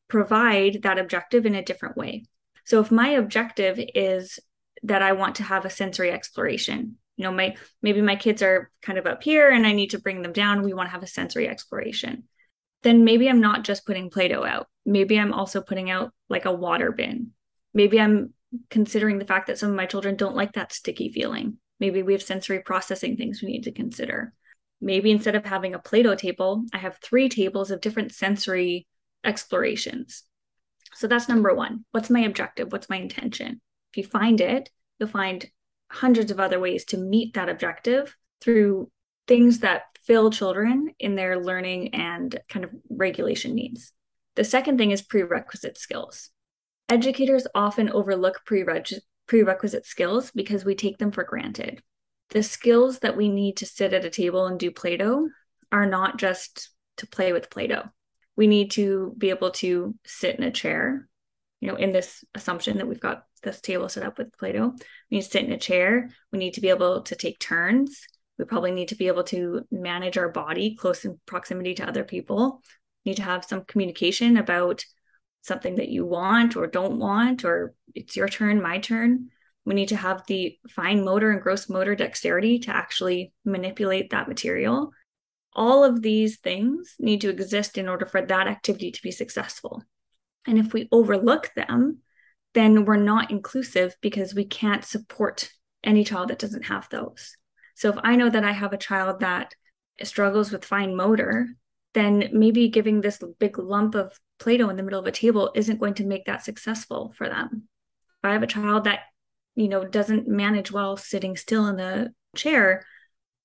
provide 0.08 0.81
that 0.84 1.00
objective 1.00 1.46
in 1.46 1.55
a 1.55 1.63
different 1.63 1.96
way. 1.96 2.25
So 2.65 2.81
if 2.81 2.91
my 2.91 3.10
objective 3.10 3.79
is 3.96 4.39
that 4.84 5.01
I 5.01 5.13
want 5.13 5.36
to 5.36 5.43
have 5.43 5.65
a 5.65 5.70
sensory 5.70 6.12
exploration, 6.12 6.98
you 7.15 7.24
know, 7.24 7.31
my 7.31 7.55
maybe 7.81 8.01
my 8.01 8.15
kids 8.15 8.41
are 8.41 8.72
kind 8.81 8.98
of 8.98 9.05
up 9.05 9.24
here 9.24 9.50
and 9.50 9.65
I 9.65 9.74
need 9.74 9.91
to 9.91 10.00
bring 10.00 10.22
them 10.22 10.34
down, 10.34 10.63
we 10.63 10.74
want 10.74 10.88
to 10.88 10.91
have 10.91 11.03
a 11.03 11.08
sensory 11.08 11.48
exploration. 11.48 12.24
Then 12.84 13.03
maybe 13.03 13.29
I'm 13.29 13.41
not 13.41 13.63
just 13.63 13.86
putting 13.86 14.10
Play-Doh 14.10 14.43
out. 14.43 14.67
Maybe 14.86 15.20
I'm 15.20 15.34
also 15.34 15.62
putting 15.62 15.91
out 15.91 16.12
like 16.29 16.46
a 16.46 16.53
water 16.53 16.91
bin. 16.91 17.31
Maybe 17.74 18.00
I'm 18.00 18.34
considering 18.70 19.18
the 19.18 19.25
fact 19.25 19.48
that 19.48 19.58
some 19.58 19.70
of 19.70 19.75
my 19.75 19.86
children 19.86 20.16
don't 20.16 20.36
like 20.36 20.54
that 20.54 20.74
sticky 20.74 21.12
feeling. 21.12 21.58
Maybe 21.80 22.04
we 22.04 22.13
have 22.13 22.22
sensory 22.22 22.60
processing 22.60 23.18
things 23.18 23.42
we 23.42 23.50
need 23.50 23.63
to 23.63 23.72
consider 23.72 24.34
maybe 24.82 25.12
instead 25.12 25.36
of 25.36 25.46
having 25.46 25.75
a 25.75 25.80
Play-Doh 25.80 26.16
table, 26.16 26.66
I 26.74 26.80
have 26.80 26.98
three 26.98 27.30
tables 27.30 27.72
of 27.72 27.82
different 27.82 28.13
sensory 28.13 28.88
explorations. 29.24 30.24
So 30.96 31.08
that's 31.08 31.30
number 31.30 31.54
one. 31.54 31.86
What's 31.92 32.10
my 32.10 32.22
objective? 32.22 32.72
What's 32.72 32.90
my 32.90 32.98
intention? 32.98 33.62
If 33.94 33.98
you 33.98 34.04
find 34.04 34.42
it, 34.42 34.70
you'll 35.00 35.10
find 35.10 35.46
hundreds 35.90 36.32
of 36.32 36.40
other 36.40 36.60
ways 36.60 36.86
to 36.86 36.98
meet 36.98 37.36
that 37.36 37.50
objective 37.50 38.16
through 38.42 38.90
things 39.28 39.60
that 39.60 39.84
fill 40.04 40.32
children 40.32 40.94
in 41.00 41.16
their 41.16 41.40
learning 41.40 41.94
and 41.94 42.38
kind 42.50 42.66
of 42.66 42.72
regulation 42.90 43.54
needs. 43.54 43.94
The 44.36 44.44
second 44.44 44.78
thing 44.78 44.92
is 44.92 45.01
prerequisite 45.01 45.78
skills. 45.78 46.30
Educators 46.91 47.48
often 47.55 47.89
overlook 47.89 48.41
prerequisite 48.45 49.86
skills 49.86 50.31
because 50.31 50.63
we 50.65 50.75
take 50.75 51.00
them 51.00 51.12
for 51.12 51.24
granted 51.24 51.81
the 52.31 52.43
skills 52.43 53.00
that 53.00 53.15
we 53.15 53.29
need 53.29 53.57
to 53.57 53.65
sit 53.65 53.93
at 53.93 54.05
a 54.05 54.10
table 54.10 54.45
and 54.45 54.60
do 54.60 54.71
Play 54.71 54.98
Doh 54.98 55.29
are 55.71 55.86
not 55.86 56.17
just 56.17 56.69
to 56.98 57.07
play 57.07 57.33
with 57.33 57.50
Play 57.50 57.67
Doh. 57.67 57.83
We 58.36 58.48
need 58.48 58.71
to 58.71 59.13
be 59.17 59.29
able 59.29 59.51
to 59.51 59.95
sit 60.05 60.38
in 60.38 60.43
a 60.43 60.51
chair, 60.51 61.07
you 61.60 61.67
know, 61.67 61.75
in 61.75 61.91
this 61.91 62.24
assumption 62.33 62.77
that 62.77 62.88
we've 62.88 63.00
got 63.00 63.25
this 63.43 63.60
table 63.60 63.89
set 63.89 64.03
up 64.03 64.17
with 64.17 64.36
Play 64.38 64.53
Doh. 64.53 64.74
We 65.10 65.17
need 65.17 65.24
to 65.24 65.29
sit 65.29 65.43
in 65.43 65.51
a 65.51 65.57
chair. 65.57 66.10
We 66.31 66.39
need 66.39 66.53
to 66.55 66.62
be 66.62 66.69
able 66.69 67.01
to 67.03 67.15
take 67.15 67.39
turns. 67.39 68.07
We 68.39 68.45
probably 68.45 68.71
need 68.71 68.88
to 68.89 68.95
be 68.95 69.07
able 69.07 69.24
to 69.25 69.67
manage 69.69 70.17
our 70.17 70.29
body 70.29 70.75
close 70.75 71.03
in 71.05 71.19
proximity 71.25 71.75
to 71.75 71.88
other 71.88 72.03
people. 72.03 72.62
We 73.03 73.12
need 73.12 73.17
to 73.17 73.24
have 73.24 73.45
some 73.45 73.65
communication 73.65 74.38
about 74.38 74.86
something 75.41 75.75
that 75.75 75.89
you 75.89 76.05
want 76.05 76.55
or 76.55 76.67
don't 76.67 77.00
want, 77.00 77.43
or 77.43 77.74
it's 77.93 78.15
your 78.15 78.29
turn, 78.29 78.62
my 78.62 78.79
turn. 78.79 79.29
We 79.65 79.75
need 79.75 79.89
to 79.89 79.95
have 79.95 80.24
the 80.27 80.57
fine 80.69 81.03
motor 81.03 81.31
and 81.31 81.41
gross 81.41 81.69
motor 81.69 81.95
dexterity 81.95 82.60
to 82.60 82.75
actually 82.75 83.33
manipulate 83.45 84.10
that 84.12 84.27
material. 84.27 84.91
All 85.53 85.83
of 85.83 86.01
these 86.01 86.38
things 86.38 86.95
need 87.00 87.21
to 87.21 87.29
exist 87.29 87.77
in 87.77 87.89
order 87.89 88.05
for 88.05 88.21
that 88.21 88.48
activity 88.48 88.91
to 88.91 89.01
be 89.03 89.12
successful. 89.12 89.83
And 90.48 90.57
if 90.57 90.74
we 90.74 90.88
overlook 90.91 91.51
them, 91.55 92.00
then 92.53 92.86
we're 92.86 92.95
not 92.98 93.31
inclusive 93.31 93.95
because 94.01 94.33
we 94.33 94.45
can't 94.45 94.83
support 94.83 95.51
any 95.83 96.03
child 96.03 96.29
that 96.29 96.39
doesn't 96.39 96.65
have 96.65 96.88
those. 96.89 97.36
So 97.75 97.89
if 97.89 97.95
I 98.03 98.15
know 98.15 98.29
that 98.29 98.43
I 98.43 98.51
have 98.51 98.74
a 98.74 98.77
child 98.77 99.19
that 99.19 99.53
struggles 100.03 100.51
with 100.51 100.65
fine 100.65 100.95
motor, 100.95 101.48
then 101.93 102.29
maybe 102.33 102.69
giving 102.69 103.01
this 103.01 103.21
big 103.39 103.57
lump 103.57 103.95
of 103.95 104.17
Play 104.41 104.57
Doh 104.57 104.69
in 104.69 104.75
the 104.75 104.83
middle 104.83 105.00
of 105.00 105.05
a 105.05 105.12
table 105.12 105.51
isn't 105.53 105.79
going 105.79 105.93
to 105.93 106.03
make 106.03 106.25
that 106.25 106.43
successful 106.43 107.13
for 107.15 107.29
them. 107.29 107.67
If 108.24 108.25
I 108.27 108.33
have 108.33 108.41
a 108.41 108.48
child 108.48 108.86
that 108.86 109.01
you 109.53 109.67
know 109.67 109.86
doesn't 109.86 110.27
manage 110.27 110.71
well 110.71 110.98
sitting 110.98 111.36
still 111.36 111.67
in 111.67 111.77
the 111.77 112.13
chair 112.36 112.86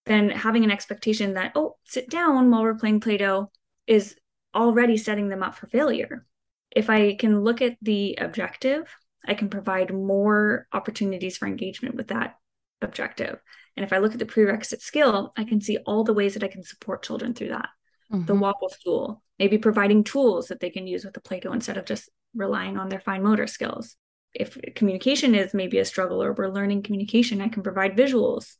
then 0.07 0.31
having 0.31 0.65
an 0.65 0.71
expectation 0.71 1.35
that 1.35 1.53
oh 1.55 1.77
sit 1.85 2.09
down 2.09 2.51
while 2.51 2.63
we're 2.63 2.77
playing 2.77 3.01
play-doh 3.01 3.51
is 3.87 4.17
already 4.55 4.97
setting 4.97 5.29
them 5.29 5.43
up 5.43 5.55
for 5.55 5.67
failure. 5.67 6.25
If 6.71 6.89
i 6.89 7.15
can 7.15 7.43
look 7.43 7.61
at 7.61 7.77
the 7.83 8.17
objective 8.19 8.97
i 9.27 9.35
can 9.35 9.51
provide 9.51 9.93
more 9.93 10.67
opportunities 10.73 11.37
for 11.37 11.47
engagement 11.47 11.95
with 11.95 12.09
that 12.09 12.37
objective. 12.81 13.39
And 13.77 13.85
if 13.85 13.93
i 13.93 13.99
look 13.99 14.13
at 14.13 14.19
the 14.19 14.27
prerequisite 14.27 14.81
skill 14.81 15.35
i 15.37 15.45
can 15.45 15.61
see 15.61 15.79
all 15.79 16.05
the 16.05 16.15
ways 16.15 16.35
that 16.35 16.45
i 16.45 16.49
can 16.49 16.63
support 16.63 17.03
children 17.03 17.35
through 17.35 17.49
that 17.49 17.69
mm-hmm. 18.13 18.25
the 18.27 18.35
wobble 18.35 18.69
stool 18.69 19.23
maybe 19.39 19.59
providing 19.59 20.03
tools 20.03 20.49
that 20.49 20.61
they 20.61 20.71
can 20.71 20.87
use 20.87 21.05
with 21.05 21.15
the 21.15 21.21
play-doh 21.21 21.53
instead 21.53 21.77
of 21.77 21.85
just 21.85 22.09
relying 22.35 22.79
on 22.79 22.89
their 22.89 23.01
fine 23.01 23.23
motor 23.23 23.47
skills 23.47 23.97
if 24.39 24.59
communication 24.75 25.35
is 25.35 25.55
maybe 25.55 25.79
a 25.79 25.85
struggle 25.85 26.23
or 26.23 26.33
we're 26.33 26.49
learning 26.49 26.83
communication, 26.83 27.41
I 27.41 27.49
can 27.49 27.63
provide 27.63 27.97
visuals, 27.97 28.55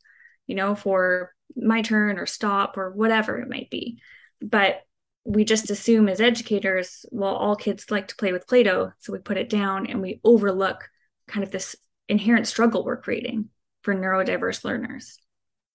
you 0.47 0.55
know, 0.55 0.75
for 0.75 1.33
my 1.55 1.81
turn 1.81 2.17
or 2.17 2.25
stop 2.25 2.77
or 2.77 2.91
whatever 2.91 3.37
it 3.37 3.49
might 3.49 3.69
be. 3.69 3.99
But 4.41 4.81
we 5.23 5.43
just 5.45 5.69
assume 5.69 6.09
as 6.09 6.21
educators, 6.21 7.05
well, 7.11 7.35
all 7.35 7.55
kids 7.55 7.91
like 7.91 8.07
to 8.07 8.15
play 8.15 8.31
with 8.31 8.47
Play 8.47 8.63
Doh. 8.63 8.91
So 8.99 9.13
we 9.13 9.19
put 9.19 9.37
it 9.37 9.49
down 9.49 9.87
and 9.87 10.01
we 10.01 10.19
overlook 10.23 10.89
kind 11.27 11.43
of 11.43 11.51
this 11.51 11.75
inherent 12.09 12.47
struggle 12.47 12.83
we're 12.83 13.01
creating 13.01 13.49
for 13.83 13.93
neurodiverse 13.93 14.63
learners. 14.63 15.19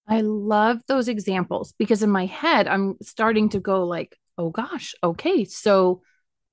I 0.09 0.21
love 0.23 0.81
those 0.87 1.09
examples 1.09 1.75
because 1.79 2.03
in 2.03 2.11
my 2.11 2.27
head, 2.27 2.67
I'm 2.67 2.97
starting 3.03 3.51
to 3.51 3.61
go 3.61 3.85
like, 3.85 4.17
oh 4.37 4.51
gosh, 4.51 4.95
okay. 5.03 5.45
So 5.45 6.03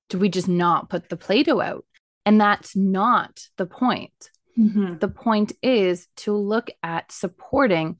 do 0.08 0.18
we 0.18 0.28
just 0.28 0.48
not 0.48 0.88
put 0.88 1.08
the 1.08 1.16
Play 1.16 1.42
Doh 1.42 1.60
out? 1.60 1.84
And 2.26 2.40
that's 2.40 2.76
not 2.76 3.40
the 3.56 3.66
point. 3.66 4.30
Mm-hmm. 4.58 4.98
The 4.98 5.08
point 5.08 5.52
is 5.62 6.06
to 6.18 6.32
look 6.32 6.70
at 6.82 7.12
supporting 7.12 7.98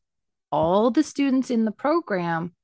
all 0.52 0.90
the 0.90 1.02
students 1.02 1.50
in 1.50 1.64
the 1.64 1.72
program 1.72 2.54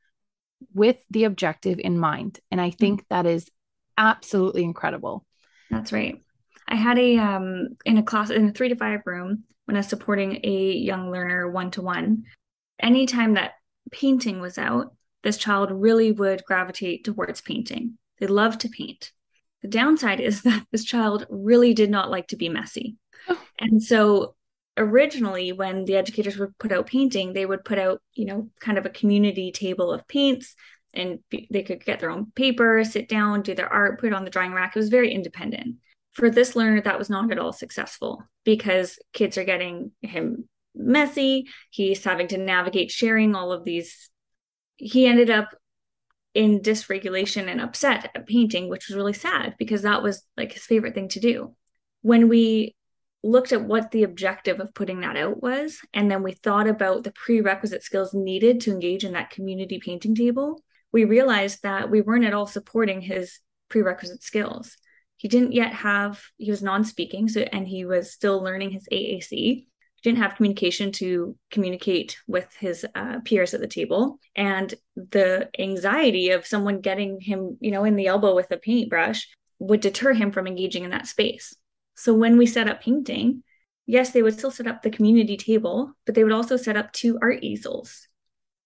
with 0.75 0.99
the 1.11 1.25
objective 1.25 1.79
in 1.79 1.99
mind. 1.99 2.41
And 2.51 2.61
I 2.61 2.71
think 2.71 3.01
mm-hmm. 3.01 3.15
that 3.15 3.27
is 3.27 3.49
absolutely 3.97 4.65
incredible. 4.65 5.25
That's 5.71 5.93
right. 5.93 6.21
I 6.69 6.77
had 6.77 6.99
a 6.99 7.19
um 7.19 7.69
in 7.85 7.99
a 7.99 8.03
class 8.03 8.31
in 8.31 8.49
a 8.49 8.53
three 8.53 8.69
to 8.69 8.77
five 8.77 9.01
room 9.07 9.45
when 9.67 9.77
I 9.77 9.81
was 9.81 9.89
supporting 9.89 10.41
a 10.45 10.73
young 10.73 11.11
learner 11.11 11.51
one 11.51 11.71
to 11.73 11.83
one. 11.83 12.25
Anytime 12.81 13.35
that 13.35 13.55
painting 13.91 14.41
was 14.41 14.59
out, 14.59 14.95
this 15.23 15.39
child 15.39 15.71
really 15.71 16.13
would 16.13 16.45
gravitate 16.45 17.05
towards 17.05 17.41
painting. 17.41 17.99
They 18.19 18.27
love 18.27 18.59
to 18.59 18.69
paint. 18.69 19.13
The 19.63 19.69
downside 19.69 20.21
is 20.21 20.43
that 20.45 20.67
this 20.71 20.85
child 20.85 21.27
really 21.29 21.75
did 21.75 21.91
not 21.91 22.11
like 22.11 22.29
to 22.29 22.37
be 22.37 22.49
messy. 22.49 22.97
Oh. 23.29 23.41
And 23.59 23.83
so 23.83 24.35
originally 24.77 25.53
when 25.53 25.85
the 25.85 25.97
educators 25.97 26.39
would 26.39 26.57
put 26.59 26.73
out 26.73 26.87
painting, 26.87 27.33
they 27.33 27.47
would 27.47 27.65
put 27.65 27.79
out, 27.79 28.03
you 28.15 28.27
know, 28.27 28.51
kind 28.61 28.79
of 28.79 28.87
a 28.87 28.91
community 28.91 29.51
table 29.51 29.93
of 29.93 30.07
paints 30.07 30.55
and 30.93 31.19
they 31.31 31.63
could 31.63 31.85
get 31.85 32.01
their 32.01 32.11
own 32.11 32.33
paper, 32.35 32.83
sit 32.85 33.09
down, 33.09 33.43
do 33.43 33.55
their 33.55 33.73
art, 33.73 34.01
put 34.01 34.09
it 34.09 34.15
on 34.15 34.25
the 34.25 34.31
drawing 34.31 34.53
rack. 34.53 34.75
It 34.75 34.79
was 34.79 34.89
very 34.89 35.13
independent. 35.13 35.77
For 36.13 36.31
this 36.31 36.57
learner, 36.57 36.81
that 36.81 36.99
was 36.99 37.11
not 37.11 37.31
at 37.31 37.39
all 37.39 37.53
successful 37.53 38.23
because 38.45 38.99
kids 39.13 39.37
are 39.37 39.45
getting 39.45 39.93
him 40.01 40.49
messy. 40.77 41.47
He's 41.71 42.05
having 42.05 42.29
to 42.29 42.39
navigate 42.39 42.91
sharing 42.91 43.35
all 43.35 43.53
of 43.53 43.65
these. 43.65 44.11
He 44.77 45.07
ended 45.07 45.31
up 45.31 45.51
in 46.35 46.61
dysregulation 46.61 47.49
and 47.49 47.61
upset 47.61 48.11
at 48.15 48.27
painting, 48.27 48.69
which 48.69 48.89
was 48.89 48.97
really 48.97 49.15
sad 49.15 49.55
because 49.59 49.83
that 49.83 50.03
was 50.03 50.23
like 50.37 50.53
his 50.53 50.65
favorite 50.65 50.95
thing 50.95 51.09
to 51.09 51.21
do. 51.21 51.55
When 52.03 52.29
we 52.29 52.77
looked 53.23 53.53
at 53.53 53.65
what 53.65 53.91
the 53.91 54.03
objective 54.03 54.61
of 54.61 54.75
putting 54.75 55.01
that 55.01 55.17
out 55.17 55.43
was, 55.43 55.79
and 55.95 56.11
then 56.11 56.23
we 56.23 56.33
thought 56.33 56.69
about 56.69 57.05
the 57.05 57.13
prerequisite 57.13 57.83
skills 57.83 58.13
needed 58.13 58.61
to 58.61 58.71
engage 58.71 59.03
in 59.03 59.15
that 59.15 59.31
community 59.31 59.81
painting 59.83 60.15
table, 60.15 60.63
we 60.93 61.05
realized 61.05 61.63
that 61.63 61.91
we 61.91 62.03
weren't 62.03 62.25
at 62.25 62.35
all 62.35 62.47
supporting 62.47 63.01
his 63.01 63.41
prerequisite 63.71 64.23
skills. 64.23 64.77
He 65.17 65.29
didn't 65.29 65.53
yet 65.53 65.73
have, 65.73 66.23
he 66.37 66.51
was 66.51 66.63
non 66.63 66.85
speaking, 66.85 67.29
so, 67.29 67.41
and 67.41 67.67
he 67.67 67.87
was 67.87 68.13
still 68.13 68.43
learning 68.43 68.71
his 68.71 68.87
AAC 68.93 69.67
didn't 70.07 70.23
have 70.23 70.37
communication 70.37 70.93
to 70.93 71.37
communicate 71.51 72.17
with 72.29 72.47
his 72.61 72.87
uh, 72.95 73.19
peers 73.25 73.55
at 73.55 73.61
the 73.61 73.67
table. 73.67 74.21
And 74.37 74.73
the 74.95 75.51
anxiety 75.59 76.31
of 76.31 76.47
someone 76.47 76.81
getting 76.81 77.21
him 77.21 77.59
you 77.61 77.73
know 77.73 77.83
in 77.83 77.97
the 77.97 78.07
elbow 78.07 78.33
with 78.33 78.53
a 78.53 78.57
paintbrush 78.57 79.27
would 79.59 79.81
deter 79.81 80.13
him 80.13 80.31
from 80.31 80.47
engaging 80.47 80.85
in 80.85 80.91
that 80.91 81.09
space. 81.09 81.57
So 81.97 82.15
when 82.15 82.39
we 82.39 82.47
set 82.47 82.69
up 82.69 82.81
painting 82.81 83.43
yes 83.85 84.11
they 84.11 84.23
would 84.23 84.39
still 84.39 84.53
set 84.53 84.69
up 84.69 84.83
the 84.83 84.91
community 84.91 85.37
table 85.37 85.93
but 86.05 86.15
they 86.15 86.23
would 86.23 86.33
also 86.33 86.57
set 86.57 86.77
up 86.77 86.93
two 86.93 87.19
art 87.21 87.43
easels. 87.43 88.07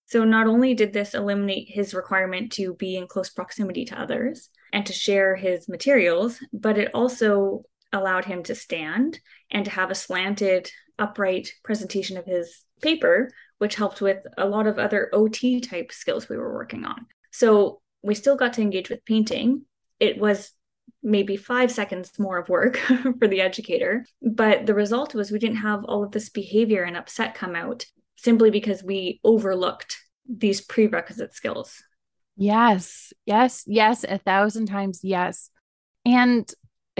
So 0.04 0.24
not 0.24 0.46
only 0.46 0.74
did 0.74 0.92
this 0.92 1.14
eliminate 1.14 1.68
his 1.70 1.94
requirement 1.94 2.52
to 2.52 2.74
be 2.74 2.96
in 2.96 3.06
close 3.06 3.30
proximity 3.30 3.86
to 3.86 3.98
others 3.98 4.50
and 4.74 4.84
to 4.84 4.92
share 4.92 5.36
his 5.36 5.70
materials 5.70 6.38
but 6.52 6.76
it 6.76 6.90
also 6.92 7.64
allowed 7.92 8.24
him 8.24 8.42
to 8.44 8.54
stand 8.54 9.20
and 9.50 9.64
to 9.64 9.70
have 9.70 9.90
a 9.90 9.94
slanted 9.94 10.70
upright 10.98 11.52
presentation 11.64 12.16
of 12.16 12.24
his 12.24 12.64
paper, 12.82 13.30
which 13.58 13.74
helped 13.74 14.00
with 14.00 14.18
a 14.38 14.46
lot 14.46 14.66
of 14.66 14.78
other 14.78 15.10
OT 15.12 15.60
type 15.60 15.92
skills 15.92 16.28
we 16.28 16.36
were 16.36 16.54
working 16.54 16.84
on. 16.84 17.06
So 17.30 17.80
we 18.02 18.14
still 18.14 18.36
got 18.36 18.54
to 18.54 18.62
engage 18.62 18.88
with 18.88 19.04
painting. 19.04 19.62
It 19.98 20.18
was 20.18 20.52
maybe 21.02 21.36
five 21.36 21.70
seconds 21.70 22.18
more 22.18 22.38
of 22.38 22.48
work 22.48 22.76
for 23.18 23.28
the 23.28 23.40
educator, 23.40 24.04
but 24.22 24.66
the 24.66 24.74
result 24.74 25.14
was 25.14 25.30
we 25.30 25.38
didn't 25.38 25.56
have 25.56 25.84
all 25.84 26.04
of 26.04 26.12
this 26.12 26.28
behavior 26.28 26.82
and 26.82 26.96
upset 26.96 27.34
come 27.34 27.56
out 27.56 27.86
simply 28.16 28.50
because 28.50 28.82
we 28.82 29.20
overlooked 29.24 29.96
these 30.28 30.60
prerequisite 30.60 31.34
skills. 31.34 31.82
Yes, 32.36 33.12
yes, 33.26 33.64
yes, 33.66 34.04
a 34.04 34.18
thousand 34.18 34.66
times 34.66 35.00
yes. 35.02 35.50
And 36.04 36.50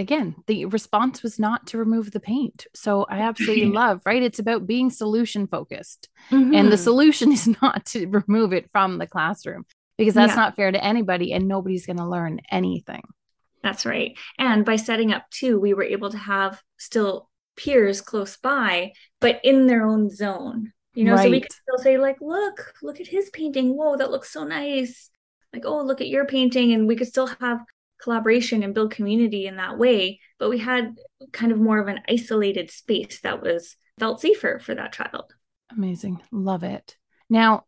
again, 0.01 0.35
the 0.47 0.65
response 0.65 1.23
was 1.23 1.39
not 1.39 1.67
to 1.67 1.77
remove 1.77 2.11
the 2.11 2.19
paint. 2.19 2.67
So 2.73 3.05
I 3.09 3.19
absolutely 3.19 3.65
love, 3.71 4.01
right? 4.05 4.21
It's 4.21 4.39
about 4.39 4.67
being 4.67 4.89
solution 4.89 5.47
focused. 5.47 6.09
Mm-hmm. 6.29 6.53
And 6.53 6.67
the 6.67 6.75
mm-hmm. 6.75 6.83
solution 6.83 7.31
is 7.33 7.47
not 7.61 7.85
to 7.87 8.07
remove 8.07 8.53
it 8.53 8.69
from 8.71 8.97
the 8.97 9.07
classroom 9.07 9.65
because 9.97 10.13
that's 10.13 10.31
yeah. 10.31 10.35
not 10.35 10.55
fair 10.55 10.71
to 10.71 10.83
anybody 10.83 11.31
and 11.33 11.47
nobody's 11.47 11.85
going 11.85 11.97
to 11.97 12.07
learn 12.07 12.41
anything. 12.49 13.03
That's 13.63 13.85
right. 13.85 14.17
And 14.39 14.65
by 14.65 14.75
setting 14.75 15.13
up 15.13 15.25
two, 15.29 15.59
we 15.59 15.73
were 15.73 15.83
able 15.83 16.09
to 16.09 16.17
have 16.17 16.61
still 16.77 17.29
peers 17.55 18.01
close 18.01 18.37
by, 18.37 18.93
but 19.19 19.39
in 19.43 19.67
their 19.67 19.85
own 19.85 20.09
zone. 20.09 20.73
You 20.93 21.05
know, 21.05 21.13
right. 21.13 21.23
so 21.23 21.29
we 21.29 21.39
could 21.39 21.51
still 21.51 21.77
say, 21.77 21.97
like, 21.97 22.17
look, 22.19 22.73
look 22.81 22.99
at 22.99 23.07
his 23.07 23.29
painting. 23.29 23.77
Whoa, 23.77 23.95
that 23.95 24.11
looks 24.11 24.33
so 24.33 24.43
nice. 24.43 25.09
Like, 25.53 25.63
oh, 25.65 25.81
look 25.81 26.01
at 26.01 26.09
your 26.09 26.25
painting. 26.25 26.73
And 26.73 26.87
we 26.87 26.97
could 26.97 27.07
still 27.07 27.27
have 27.27 27.59
collaboration 28.01 28.63
and 28.63 28.73
build 28.73 28.91
community 28.91 29.45
in 29.45 29.57
that 29.57 29.77
way 29.77 30.19
but 30.41 30.49
we 30.49 30.57
had 30.57 30.95
kind 31.31 31.51
of 31.51 31.59
more 31.59 31.77
of 31.77 31.87
an 31.87 31.99
isolated 32.09 32.71
space 32.71 33.19
that 33.21 33.43
was 33.43 33.75
felt 33.99 34.19
safer 34.19 34.57
for 34.57 34.73
that 34.73 34.91
child. 34.91 35.31
Amazing. 35.71 36.19
Love 36.31 36.63
it. 36.63 36.97
Now 37.29 37.65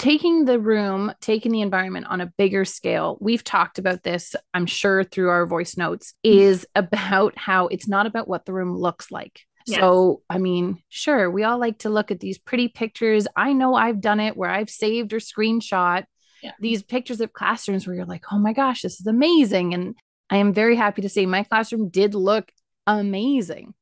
taking 0.00 0.44
the 0.44 0.58
room 0.58 1.12
taking 1.20 1.52
the 1.52 1.60
environment 1.60 2.06
on 2.08 2.20
a 2.20 2.32
bigger 2.38 2.64
scale 2.64 3.18
we've 3.20 3.42
talked 3.42 3.80
about 3.80 4.04
this 4.04 4.36
i'm 4.54 4.64
sure 4.64 5.02
through 5.02 5.28
our 5.28 5.44
voice 5.44 5.76
notes 5.76 6.14
mm-hmm. 6.24 6.38
is 6.38 6.64
about 6.76 7.36
how 7.36 7.66
it's 7.66 7.88
not 7.88 8.06
about 8.06 8.28
what 8.28 8.46
the 8.46 8.52
room 8.52 8.76
looks 8.76 9.10
like. 9.10 9.40
Yes. 9.66 9.80
So, 9.80 10.22
I 10.30 10.38
mean, 10.38 10.82
sure, 10.88 11.30
we 11.30 11.42
all 11.42 11.58
like 11.58 11.80
to 11.80 11.90
look 11.90 12.10
at 12.10 12.20
these 12.20 12.38
pretty 12.38 12.68
pictures. 12.68 13.26
I 13.36 13.52
know 13.52 13.74
I've 13.74 14.00
done 14.00 14.18
it 14.18 14.36
where 14.36 14.48
I've 14.48 14.70
saved 14.70 15.12
or 15.12 15.18
screenshot 15.18 16.04
yeah. 16.42 16.52
these 16.60 16.82
pictures 16.82 17.20
of 17.20 17.32
classrooms 17.32 17.86
where 17.86 17.96
you're 17.96 18.04
like, 18.04 18.24
oh 18.32 18.38
my 18.38 18.52
gosh, 18.52 18.82
this 18.82 19.00
is 19.00 19.06
amazing. 19.06 19.74
And 19.74 19.94
I 20.30 20.38
am 20.38 20.52
very 20.52 20.76
happy 20.76 21.02
to 21.02 21.08
say 21.08 21.26
my 21.26 21.42
classroom 21.42 21.88
did 21.88 22.14
look 22.14 22.50
amazing, 22.86 23.74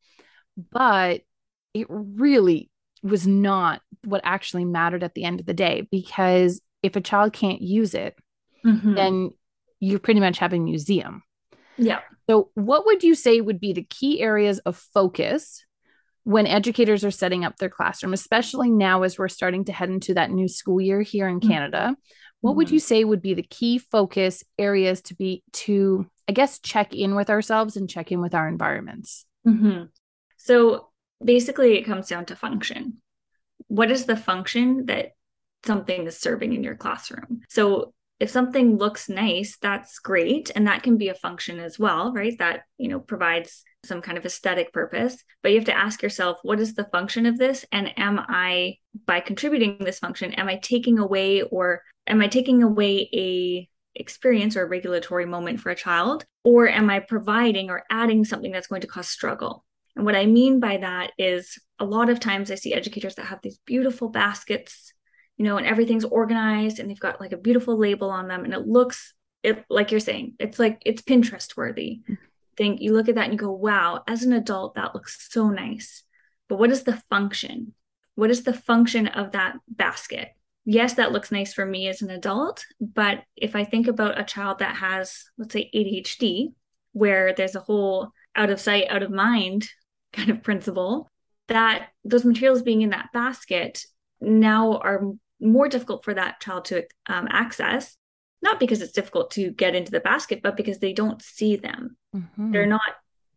but 0.71 1.23
it 1.75 1.87
really 1.89 2.71
was 3.03 3.27
not 3.27 3.81
what 4.05 4.21
actually 4.25 4.65
mattered 4.65 5.03
at 5.03 5.15
the 5.15 5.25
end 5.25 5.41
of 5.41 5.47
the 5.47 5.55
day 5.55 5.87
because 5.91 6.61
if 6.83 6.97
a 6.97 7.01
child 7.01 7.33
can't 7.33 7.61
use 7.61 7.95
it, 7.95 8.17
mm-hmm. 8.65 8.95
then 8.95 9.31
you're 9.81 9.99
pretty 9.99 10.21
much 10.21 10.39
having 10.39 10.63
a 10.63 10.65
museum. 10.65 11.23
Yeah. 11.77 12.01
So, 12.29 12.51
what 12.55 12.87
would 12.87 13.05
you 13.05 13.15
say 13.15 13.41
would 13.41 13.61
be 13.61 13.73
the 13.73 13.85
key 13.85 14.21
areas 14.21 14.59
of 14.61 14.77
focus 14.77 15.65
when 16.25 16.47
educators 16.47 17.05
are 17.05 17.11
setting 17.11 17.45
up 17.45 17.57
their 17.57 17.69
classroom, 17.69 18.13
especially 18.13 18.71
now 18.71 19.03
as 19.03 19.19
we're 19.19 19.29
starting 19.29 19.65
to 19.67 19.73
head 19.73 19.91
into 19.91 20.15
that 20.15 20.31
new 20.31 20.49
school 20.49 20.81
year 20.81 21.03
here 21.03 21.29
in 21.29 21.41
mm-hmm. 21.41 21.51
Canada? 21.51 21.97
What 22.47 22.53
mm-hmm. 22.53 22.59
would 22.59 22.71
you 22.71 22.79
say 22.79 23.03
would 23.03 23.23
be 23.23 23.35
the 23.35 23.43
key 23.43 23.77
focus 23.77 24.45
areas 24.59 25.03
to 25.03 25.15
be 25.15 25.43
to 25.53 26.07
i 26.29 26.33
guess 26.33 26.61
check 26.61 26.95
in 26.95 27.15
with 27.15 27.29
ourselves 27.29 27.77
and 27.77 27.91
check 27.91 28.13
in 28.13 28.21
with 28.21 28.35
our 28.35 28.49
environments 28.49 29.27
mm-hmm. 29.47 29.85
so 30.37 30.89
basically 31.25 31.77
it 31.77 31.85
comes 31.85 32.09
down 32.09 32.25
to 32.25 32.37
function 32.37 32.99
what 33.67 33.91
is 33.91 34.05
the 34.05 34.17
function 34.17 34.87
that 34.87 35.13
something 35.65 36.07
is 36.07 36.17
serving 36.17 36.53
in 36.53 36.63
your 36.63 36.77
classroom 36.77 37.41
so 37.49 37.93
if 38.21 38.31
something 38.31 38.79
looks 38.79 39.09
nice 39.09 39.59
that's 39.61 39.99
great 39.99 40.51
and 40.55 40.69
that 40.69 40.83
can 40.85 40.97
be 40.97 41.09
a 41.09 41.15
function 41.15 41.59
as 41.59 41.79
well 41.79 42.13
right 42.13 42.39
that 42.39 42.61
you 42.79 42.89
know 42.89 43.01
provides 43.01 43.65
some 43.87 44.03
kind 44.03 44.19
of 44.19 44.27
aesthetic 44.27 44.73
purpose 44.73 45.23
but 45.43 45.53
you 45.53 45.59
have 45.59 45.67
to 45.67 45.77
ask 45.77 46.03
yourself 46.03 46.39
what 46.43 46.61
is 46.61 46.75
the 46.75 46.85
function 46.85 47.27
of 47.27 47.39
this? 47.39 47.65
And 47.73 47.99
am 47.99 48.21
i 48.21 48.77
by 49.07 49.21
contributing 49.21 49.79
this 49.81 49.99
function 49.99 50.33
am 50.35 50.49
i 50.49 50.57
taking 50.57 50.99
away 50.99 51.43
or 51.43 51.83
am 52.07 52.21
i 52.21 52.29
taking 52.29 52.63
away 52.63 53.09
a 53.13 53.69
experience 53.95 54.57
or 54.57 54.63
a 54.63 54.69
regulatory 54.69 55.25
moment 55.25 55.61
for 55.61 55.71
a 55.71 55.77
child? 55.77 56.25
Or 56.45 56.69
am 56.69 56.91
i 56.91 57.01
providing 57.01 57.71
or 57.71 57.85
adding 57.91 58.25
something 58.25 58.53
that's 58.53 58.67
going 58.67 58.83
to 58.83 58.87
cause 58.87 59.09
struggle? 59.09 59.65
And 59.95 60.05
what 60.05 60.17
i 60.17 60.27
mean 60.27 60.61
by 60.61 60.79
that 60.79 61.13
is 61.19 61.59
a 61.79 61.85
lot 61.85 62.11
of 62.11 62.21
times 62.21 62.51
i 62.51 62.55
see 62.55 62.75
educators 62.75 63.15
that 63.15 63.27
have 63.27 63.41
these 63.43 63.59
beautiful 63.67 64.09
baskets 64.09 64.93
you 65.37 65.45
know 65.45 65.57
and 65.59 65.67
everything's 65.67 66.05
organized 66.05 66.79
and 66.79 66.89
they've 66.89 67.01
got 67.01 67.21
like 67.21 67.33
a 67.33 67.39
beautiful 67.39 67.79
label 67.79 68.11
on 68.11 68.29
them 68.29 68.45
and 68.45 68.55
it 68.55 68.67
looks 68.67 69.15
it 69.47 69.65
like 69.71 69.91
you're 69.91 70.01
saying 70.01 70.35
it's 70.39 70.59
like 70.59 70.83
it's 70.85 71.03
pinterest 71.03 71.57
worthy. 71.57 72.01
Mm-hmm. 72.03 72.15
Think 72.57 72.81
you 72.81 72.93
look 72.93 73.09
at 73.09 73.15
that 73.15 73.25
and 73.25 73.35
you 73.35 73.39
go 73.39 73.53
wow 73.53 74.03
as 74.07 74.23
an 74.23 74.33
adult 74.33 74.75
that 74.75 74.95
looks 74.95 75.29
so 75.31 75.49
nice 75.49 76.03
but 76.49 76.59
what 76.59 76.71
is 76.71 76.85
the 76.85 77.01
function 77.11 77.75
what 78.15 78.31
is 78.31 78.45
the 78.45 78.53
function 78.53 79.07
of 79.09 79.33
that 79.33 79.57
basket 79.69 80.29
yes, 80.67 80.95
that 80.95 81.13
looks 81.13 81.33
nice 81.33 81.55
for 81.55 81.65
me 81.65 81.89
as 81.89 82.03
an 82.03 82.11
adult. 82.11 82.67
But 82.81 83.23
if 83.37 83.57
I 83.57 83.65
think 83.65 83.87
about 83.87 84.21
a 84.21 84.25
child 84.25 84.59
that 84.59 84.77
has, 84.77 85.25
let's 85.39 85.55
say, 85.55 85.71
ADHD, 85.75 86.53
where 86.93 87.33
there's 87.33 87.55
a 87.55 87.61
whole 87.61 88.11
out 88.35 88.51
of 88.51 88.61
sight, 88.61 88.87
out 88.91 89.03
of 89.03 89.11
mind 89.11 89.71
kind 90.13 90.29
of 90.29 90.43
principle, 90.43 91.11
that 91.49 91.89
those 92.05 92.25
materials 92.25 92.63
being 92.63 92.83
in 92.83 92.91
that 92.91 93.13
basket 93.13 93.85
now 94.21 94.79
are 94.79 95.13
more 95.41 95.69
difficult 95.69 96.05
for 96.05 96.15
that 96.15 96.41
child 96.41 96.67
to 96.67 96.85
um, 97.07 97.29
access. 97.31 97.97
Not 98.47 98.61
because 98.61 98.81
it's 98.81 98.93
difficult 98.93 99.33
to 99.33 99.51
get 99.51 99.75
into 99.75 99.91
the 99.91 99.99
basket, 99.99 100.41
but 100.41 100.57
because 100.57 100.79
they 100.79 100.93
don't 100.93 101.21
see 101.21 101.57
them. 101.57 101.97
Mm-hmm. 102.15 102.53
They're 102.53 102.65
not 102.65 102.81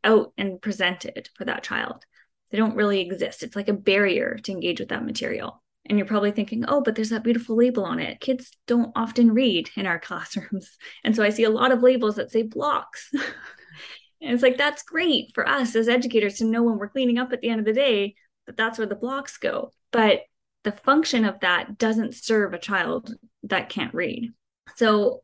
out 0.04 0.34
and 0.38 0.62
presented 0.62 1.30
for 1.34 1.46
that 1.46 1.64
child. 1.64 2.06
They 2.52 2.60
don't 2.60 2.76
really 2.76 3.02
exist. 3.02 3.42
It's 3.42 3.56
like 3.56 3.70
a 3.70 3.74
barrier 3.74 4.38
to 4.44 4.52
engage 4.52 4.80
with 4.80 4.90
that 4.90 5.04
material. 5.04 5.64
And 5.88 5.98
you're 5.98 6.06
probably 6.06 6.32
thinking, 6.32 6.64
oh, 6.68 6.82
but 6.82 6.94
there's 6.94 7.10
that 7.10 7.24
beautiful 7.24 7.56
label 7.56 7.86
on 7.86 8.00
it. 8.00 8.20
Kids 8.20 8.52
don't 8.68 8.92
often 8.96 9.34
read 9.34 9.72
in 9.76 9.88
our 9.88 9.98
classrooms. 10.08 10.78
And 11.04 11.16
so 11.16 11.24
I 11.24 11.32
see 11.32 11.44
a 11.44 11.50
lot 11.50 11.72
of 11.72 11.82
labels 11.82 12.18
that 12.18 12.30
say 12.30 12.44
blocks. 12.44 13.10
and 14.22 14.32
it's 14.32 14.44
like, 14.44 14.60
that's 14.60 14.84
great 14.84 15.32
for 15.34 15.50
us 15.50 15.76
as 15.76 15.90
educators 15.90 16.36
to 16.36 16.46
know 16.46 16.62
when 16.62 16.78
we're 16.78 16.90
cleaning 16.90 17.18
up 17.18 17.34
at 17.34 17.42
the 17.42 17.50
end 17.50 17.62
of 17.62 17.66
the 17.66 17.74
day 17.74 18.14
that 18.46 18.58
that's 18.58 18.78
where 18.78 18.86
the 18.86 18.94
blocks 18.94 19.38
go. 19.38 19.72
But 19.92 20.22
the 20.64 20.72
function 20.72 21.26
of 21.26 21.40
that 21.40 21.80
doesn't 21.80 22.14
serve 22.14 22.54
a 22.54 22.60
child 22.60 23.16
that 23.42 23.70
can't 23.70 23.96
read. 23.96 24.34
So 24.76 25.22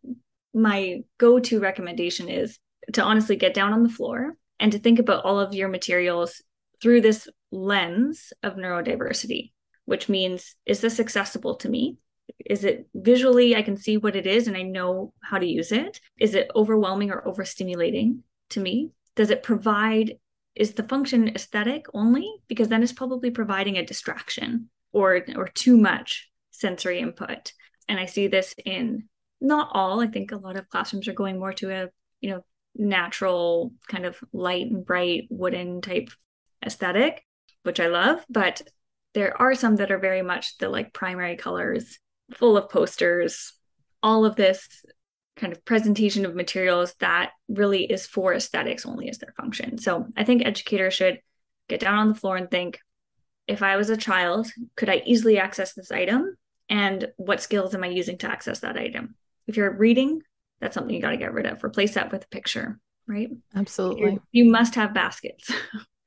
my 0.53 1.03
go 1.17 1.39
to 1.39 1.60
recommendation 1.60 2.29
is 2.29 2.60
to 2.93 3.03
honestly 3.03 3.36
get 3.36 3.53
down 3.53 3.73
on 3.73 3.84
the 3.84 3.89
floor 3.89 4.38
and 4.60 4.71
to 4.71 4.79
think 4.79 4.99
about 4.99 5.25
all 5.25 5.39
of 5.39 5.53
your 5.53 5.67
materials 5.67 6.41
through 6.81 7.01
this 7.01 7.27
lens 7.51 8.31
of 8.43 8.55
neurodiversity, 8.55 9.51
which 9.86 10.10
means 10.10 10.55
is 10.65 10.81
this 10.81 10.99
accessible 10.99 11.55
to 11.55 11.69
me? 11.69 11.97
Is 12.45 12.63
it 12.63 12.88
visually, 12.93 13.55
I 13.55 13.62
can 13.62 13.77
see 13.77 13.97
what 13.97 14.15
it 14.15 14.25
is 14.25 14.47
and 14.47 14.58
I 14.58 14.63
know 14.63 15.13
how 15.21 15.38
to 15.38 15.45
use 15.45 15.71
it? 15.71 15.99
Is 16.19 16.36
it 16.36 16.51
overwhelming 16.55 17.12
or 17.12 17.21
overstimulating 17.21 18.19
to 18.49 18.60
me? 18.60 18.91
Does 19.15 19.29
it 19.29 19.43
provide, 19.43 20.17
is 20.55 20.73
the 20.73 20.84
function 20.84 21.29
aesthetic 21.29 21.86
only? 21.93 22.29
Because 22.47 22.67
then 22.67 22.84
it's 22.84 22.93
probably 22.93 23.31
providing 23.31 23.77
a 23.77 23.86
distraction 23.86 24.69
or, 24.91 25.25
or 25.36 25.47
too 25.47 25.77
much 25.77 26.29
sensory 26.51 26.99
input. 26.99 27.53
And 27.88 27.99
I 27.99 28.05
see 28.05 28.27
this 28.27 28.55
in 28.65 29.08
not 29.41 29.69
all, 29.71 30.02
I 30.02 30.08
think 30.08 30.32
a 30.32 30.38
lot 30.38 30.58
of 30.58 30.69
classrooms 30.69 31.08
are 31.08 31.13
going 31.13 31.39
more 31.39 31.54
to 31.54 31.69
a, 31.71 31.89
you 32.21 32.32
know, 32.32 32.45
natural 32.76 33.74
kind 33.88 34.06
of 34.06 34.17
light 34.34 34.67
and 34.67 34.86
bright 34.86 35.28
wooden 35.30 35.82
type 35.82 36.10
aesthetic, 36.65 37.24
which 37.63 37.80
I 37.80 37.88
love. 37.88 38.26
But 38.30 38.62
there 39.13 39.39
are 39.41 39.56
some 39.56 39.78
that 39.78 39.91
are 39.91 40.00
very 40.00 40.21
much 40.21 40.58
the 40.58 40.69
like 40.69 40.93
primary 40.93 41.38
colors, 41.38 42.00
full 42.34 42.58
of 42.58 42.69
posters, 42.69 43.54
all 44.04 44.26
of 44.26 44.36
this 44.36 44.67
kind 45.38 45.52
of 45.52 45.63
presentation 45.65 46.26
of 46.26 46.36
materials 46.36 46.93
that 47.00 47.32
really 47.48 47.84
is 47.84 48.06
for 48.06 48.34
aesthetics 48.34 48.86
only 48.86 49.10
as 49.10 49.17
their 49.17 49.34
function. 49.36 49.78
So 49.78 50.08
I 50.15 50.24
think 50.24 50.45
educators 50.45 50.93
should 50.93 51.19
get 51.67 51.80
down 51.80 51.98
on 51.98 52.10
the 52.10 52.15
floor 52.15 52.38
and 52.38 52.50
think 52.50 52.80
if 53.48 53.62
I 53.62 53.76
was 53.78 53.89
a 53.89 53.98
child, 53.98 54.48
could 54.76 54.89
I 54.89 55.02
easily 55.06 55.38
access 55.38 55.74
this 55.74 55.91
item? 55.91 56.36
And 56.69 57.08
what 57.17 57.41
skills 57.41 57.76
am 57.76 57.84
I 57.84 57.88
using 57.88 58.17
to 58.19 58.30
access 58.30 58.60
that 58.60 58.78
item? 58.78 59.15
If 59.47 59.58
you're 59.58 59.71
reading, 59.71 60.21
that's 60.60 60.73
something 60.73 60.95
you 60.95 61.01
got 61.01 61.12
to 61.12 61.17
get 61.17 61.34
rid 61.34 61.45
of. 61.45 61.63
Replace 61.63 61.95
that 61.95 62.12
with 62.12 62.23
a 62.23 62.29
picture, 62.29 62.79
right? 63.08 63.29
Absolutely. 63.55 64.19
You 64.31 64.45
must 64.45 64.75
have 64.75 64.93
baskets. 64.93 65.51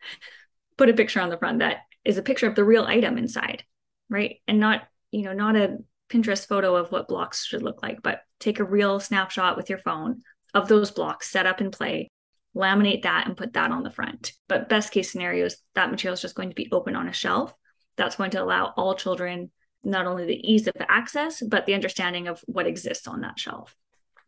Put 0.76 0.88
a 0.88 0.94
picture 0.94 1.20
on 1.20 1.30
the 1.30 1.38
front 1.38 1.60
that 1.60 1.78
is 2.04 2.18
a 2.18 2.22
picture 2.22 2.46
of 2.46 2.54
the 2.54 2.64
real 2.64 2.84
item 2.84 3.18
inside, 3.18 3.64
right? 4.08 4.36
And 4.46 4.60
not, 4.60 4.82
you 5.10 5.22
know, 5.22 5.32
not 5.32 5.56
a 5.56 5.78
Pinterest 6.08 6.46
photo 6.46 6.74
of 6.76 6.90
what 6.90 7.08
blocks 7.08 7.44
should 7.44 7.62
look 7.62 7.82
like, 7.82 8.02
but 8.02 8.22
take 8.40 8.60
a 8.60 8.64
real 8.64 8.98
snapshot 9.00 9.56
with 9.56 9.68
your 9.68 9.78
phone 9.78 10.22
of 10.54 10.68
those 10.68 10.90
blocks 10.90 11.30
set 11.30 11.46
up 11.46 11.60
in 11.60 11.70
play, 11.70 12.08
laminate 12.56 13.02
that 13.02 13.26
and 13.26 13.36
put 13.36 13.52
that 13.52 13.70
on 13.70 13.82
the 13.82 13.90
front. 13.90 14.32
But 14.48 14.68
best 14.68 14.92
case 14.92 15.12
scenario 15.12 15.46
is 15.46 15.58
that 15.74 15.90
material 15.90 16.14
is 16.14 16.22
just 16.22 16.34
going 16.34 16.48
to 16.48 16.54
be 16.54 16.68
open 16.72 16.96
on 16.96 17.08
a 17.08 17.12
shelf. 17.12 17.54
That's 17.96 18.16
going 18.16 18.30
to 18.32 18.42
allow 18.42 18.72
all 18.76 18.94
children 18.94 19.50
not 19.84 20.06
only 20.06 20.26
the 20.26 20.52
ease 20.52 20.66
of 20.66 20.74
access, 20.80 21.42
but 21.42 21.66
the 21.66 21.74
understanding 21.74 22.28
of 22.28 22.42
what 22.46 22.66
exists 22.66 23.06
on 23.06 23.20
that 23.22 23.38
shelf. 23.38 23.74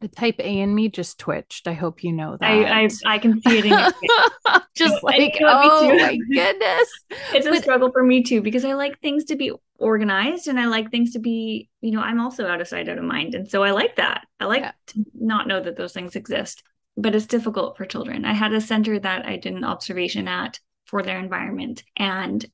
The 0.00 0.08
type 0.08 0.36
A 0.38 0.60
in 0.60 0.74
me 0.74 0.88
just 0.88 1.18
twitched. 1.18 1.68
I 1.68 1.74
hope 1.74 2.02
you 2.02 2.12
know 2.12 2.38
that. 2.40 2.50
I 2.50 2.84
I, 2.84 2.88
I 3.04 3.18
can 3.18 3.42
see 3.42 3.58
it 3.58 3.66
in 3.66 3.72
your 3.72 3.90
face. 3.92 4.60
just 4.74 5.02
like, 5.02 5.36
oh 5.42 5.94
my 5.94 6.16
goodness. 6.32 6.90
it's 7.34 7.46
a 7.46 7.50
but, 7.50 7.62
struggle 7.62 7.92
for 7.92 8.02
me 8.02 8.22
too 8.22 8.40
because 8.40 8.64
I 8.64 8.72
like 8.72 8.98
things 9.00 9.24
to 9.26 9.36
be 9.36 9.52
organized 9.78 10.48
and 10.48 10.58
I 10.58 10.66
like 10.66 10.90
things 10.90 11.12
to 11.12 11.18
be, 11.18 11.68
you 11.82 11.90
know, 11.90 12.00
I'm 12.00 12.18
also 12.18 12.46
out 12.46 12.62
of 12.62 12.68
sight, 12.68 12.88
out 12.88 12.96
of 12.96 13.04
mind. 13.04 13.34
And 13.34 13.50
so 13.50 13.62
I 13.62 13.72
like 13.72 13.96
that. 13.96 14.26
I 14.38 14.46
like 14.46 14.62
yeah. 14.62 14.72
to 14.88 15.04
not 15.14 15.46
know 15.46 15.60
that 15.60 15.76
those 15.76 15.92
things 15.92 16.16
exist, 16.16 16.62
but 16.96 17.14
it's 17.14 17.26
difficult 17.26 17.76
for 17.76 17.84
children. 17.84 18.24
I 18.24 18.32
had 18.32 18.54
a 18.54 18.60
center 18.60 18.98
that 18.98 19.26
I 19.26 19.36
did 19.36 19.52
an 19.52 19.64
observation 19.64 20.28
at 20.28 20.58
for 20.86 21.02
their 21.02 21.18
environment 21.18 21.84
and 21.96 22.44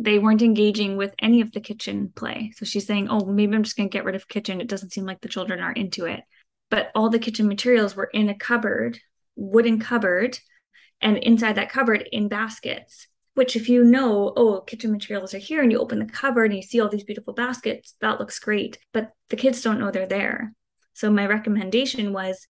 they 0.00 0.18
weren't 0.18 0.42
engaging 0.42 0.96
with 0.96 1.14
any 1.18 1.40
of 1.40 1.52
the 1.52 1.60
kitchen 1.60 2.12
play. 2.14 2.52
So 2.56 2.64
she's 2.64 2.86
saying, 2.86 3.08
Oh, 3.10 3.24
maybe 3.24 3.54
I'm 3.54 3.62
just 3.62 3.76
going 3.76 3.88
to 3.88 3.92
get 3.92 4.04
rid 4.04 4.14
of 4.14 4.28
kitchen. 4.28 4.60
It 4.60 4.68
doesn't 4.68 4.92
seem 4.92 5.04
like 5.04 5.20
the 5.20 5.28
children 5.28 5.60
are 5.60 5.72
into 5.72 6.04
it. 6.06 6.20
But 6.70 6.90
all 6.94 7.10
the 7.10 7.18
kitchen 7.18 7.48
materials 7.48 7.96
were 7.96 8.10
in 8.12 8.28
a 8.28 8.34
cupboard, 8.34 8.98
wooden 9.36 9.80
cupboard, 9.80 10.38
and 11.00 11.16
inside 11.18 11.54
that 11.54 11.70
cupboard 11.70 12.08
in 12.12 12.28
baskets. 12.28 13.08
Which, 13.34 13.54
if 13.54 13.68
you 13.68 13.84
know, 13.84 14.32
oh, 14.36 14.60
kitchen 14.62 14.90
materials 14.90 15.32
are 15.32 15.38
here, 15.38 15.62
and 15.62 15.70
you 15.70 15.78
open 15.78 16.00
the 16.00 16.06
cupboard 16.06 16.46
and 16.46 16.56
you 16.56 16.62
see 16.62 16.80
all 16.80 16.88
these 16.88 17.04
beautiful 17.04 17.34
baskets, 17.34 17.94
that 18.00 18.18
looks 18.18 18.38
great. 18.40 18.78
But 18.92 19.12
the 19.30 19.36
kids 19.36 19.62
don't 19.62 19.78
know 19.78 19.90
they're 19.90 20.06
there. 20.06 20.52
So, 20.92 21.10
my 21.10 21.24
recommendation 21.26 22.12
was 22.12 22.48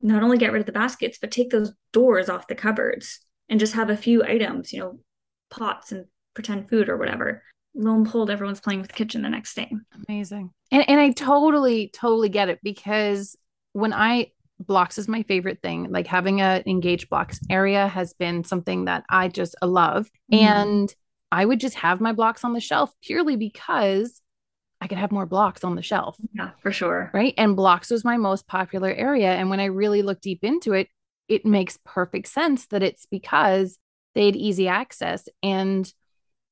not 0.00 0.22
only 0.22 0.38
get 0.38 0.52
rid 0.52 0.60
of 0.60 0.66
the 0.66 0.72
baskets, 0.72 1.18
but 1.20 1.30
take 1.30 1.50
those 1.50 1.72
doors 1.92 2.30
off 2.30 2.46
the 2.46 2.54
cupboards 2.54 3.20
and 3.50 3.60
just 3.60 3.74
have 3.74 3.90
a 3.90 3.96
few 3.96 4.22
items, 4.24 4.72
you 4.72 4.80
know, 4.80 5.00
pots 5.50 5.92
and 5.92 6.06
pretend 6.34 6.68
food 6.68 6.88
or 6.88 6.96
whatever. 6.96 7.42
Lo 7.74 7.94
and 7.94 8.04
behold, 8.04 8.30
everyone's 8.30 8.60
playing 8.60 8.80
with 8.80 8.88
the 8.88 8.94
kitchen 8.96 9.22
the 9.22 9.28
next 9.28 9.54
day. 9.54 9.70
Amazing. 10.08 10.50
And 10.72 10.88
and 10.88 11.00
I 11.00 11.10
totally, 11.10 11.88
totally 11.94 12.28
get 12.28 12.48
it 12.48 12.58
because 12.62 13.36
when 13.72 13.92
I 13.92 14.32
blocks 14.66 14.98
is 14.98 15.08
my 15.08 15.22
favorite 15.24 15.60
thing. 15.62 15.90
Like 15.90 16.06
having 16.06 16.40
a 16.40 16.62
engaged 16.66 17.08
blocks 17.08 17.40
area 17.48 17.88
has 17.88 18.12
been 18.12 18.44
something 18.44 18.84
that 18.84 19.04
I 19.08 19.28
just 19.28 19.54
love. 19.62 20.10
Mm-hmm. 20.32 20.44
And 20.44 20.94
I 21.32 21.44
would 21.44 21.60
just 21.60 21.76
have 21.76 22.00
my 22.00 22.12
blocks 22.12 22.44
on 22.44 22.52
the 22.52 22.60
shelf 22.60 22.92
purely 23.02 23.36
because 23.36 24.20
I 24.80 24.86
could 24.86 24.98
have 24.98 25.12
more 25.12 25.26
blocks 25.26 25.64
on 25.64 25.76
the 25.76 25.82
shelf. 25.82 26.16
Yeah, 26.32 26.50
for 26.62 26.72
sure. 26.72 27.10
Right. 27.12 27.34
And 27.36 27.56
blocks 27.56 27.90
was 27.90 28.04
my 28.04 28.16
most 28.16 28.46
popular 28.46 28.92
area. 28.92 29.32
And 29.32 29.50
when 29.50 29.60
I 29.60 29.66
really 29.66 30.02
look 30.02 30.20
deep 30.20 30.42
into 30.42 30.72
it, 30.72 30.88
it 31.28 31.44
makes 31.44 31.78
perfect 31.84 32.28
sense 32.28 32.66
that 32.68 32.82
it's 32.82 33.06
because 33.06 33.78
they 34.14 34.26
had 34.26 34.36
easy 34.36 34.68
access. 34.68 35.28
And 35.42 35.90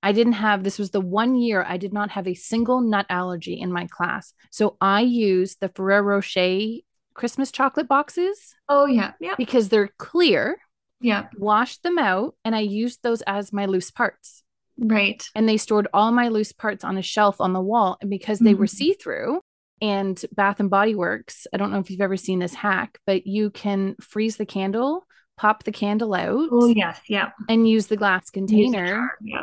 I 0.02 0.12
didn't 0.12 0.34
have 0.34 0.62
this 0.62 0.78
was 0.78 0.90
the 0.90 1.00
one 1.00 1.36
year 1.36 1.64
I 1.66 1.76
did 1.76 1.92
not 1.92 2.10
have 2.10 2.28
a 2.28 2.34
single 2.34 2.80
nut 2.80 3.06
allergy 3.08 3.54
in 3.54 3.72
my 3.72 3.86
class. 3.86 4.32
So 4.50 4.76
I 4.80 5.00
used 5.00 5.60
the 5.60 5.68
Ferrero 5.68 6.02
Rocher 6.02 6.80
Christmas 7.14 7.50
chocolate 7.50 7.88
boxes. 7.88 8.54
Oh 8.68 8.86
yeah. 8.86 9.12
Yeah. 9.20 9.34
Because 9.36 9.68
they're 9.68 9.90
clear. 9.98 10.58
Yeah. 11.00 11.26
Washed 11.36 11.82
them 11.82 11.98
out 11.98 12.34
and 12.44 12.54
I 12.54 12.60
used 12.60 13.02
those 13.02 13.22
as 13.22 13.52
my 13.52 13.66
loose 13.66 13.90
parts. 13.90 14.42
Right. 14.78 15.26
And 15.34 15.48
they 15.48 15.56
stored 15.56 15.88
all 15.92 16.12
my 16.12 16.28
loose 16.28 16.52
parts 16.52 16.84
on 16.84 16.96
a 16.96 17.02
shelf 17.02 17.40
on 17.40 17.52
the 17.52 17.60
wall 17.60 17.98
and 18.00 18.08
because 18.08 18.38
they 18.38 18.52
mm-hmm. 18.52 18.60
were 18.60 18.66
see-through 18.68 19.40
and 19.80 20.20
Bath 20.32 20.60
and 20.60 20.70
Body 20.70 20.94
Works, 20.94 21.48
I 21.52 21.56
don't 21.56 21.72
know 21.72 21.78
if 21.78 21.90
you've 21.90 22.00
ever 22.00 22.16
seen 22.16 22.38
this 22.38 22.54
hack, 22.54 22.98
but 23.04 23.26
you 23.26 23.50
can 23.50 23.96
freeze 24.00 24.36
the 24.36 24.46
candle, 24.46 25.04
pop 25.36 25.64
the 25.64 25.72
candle 25.72 26.14
out. 26.14 26.48
Oh 26.52 26.66
yes, 26.66 27.00
yeah. 27.08 27.30
And 27.48 27.68
use 27.68 27.88
the 27.88 27.96
glass 27.96 28.30
container. 28.30 29.12
Yeah 29.20 29.42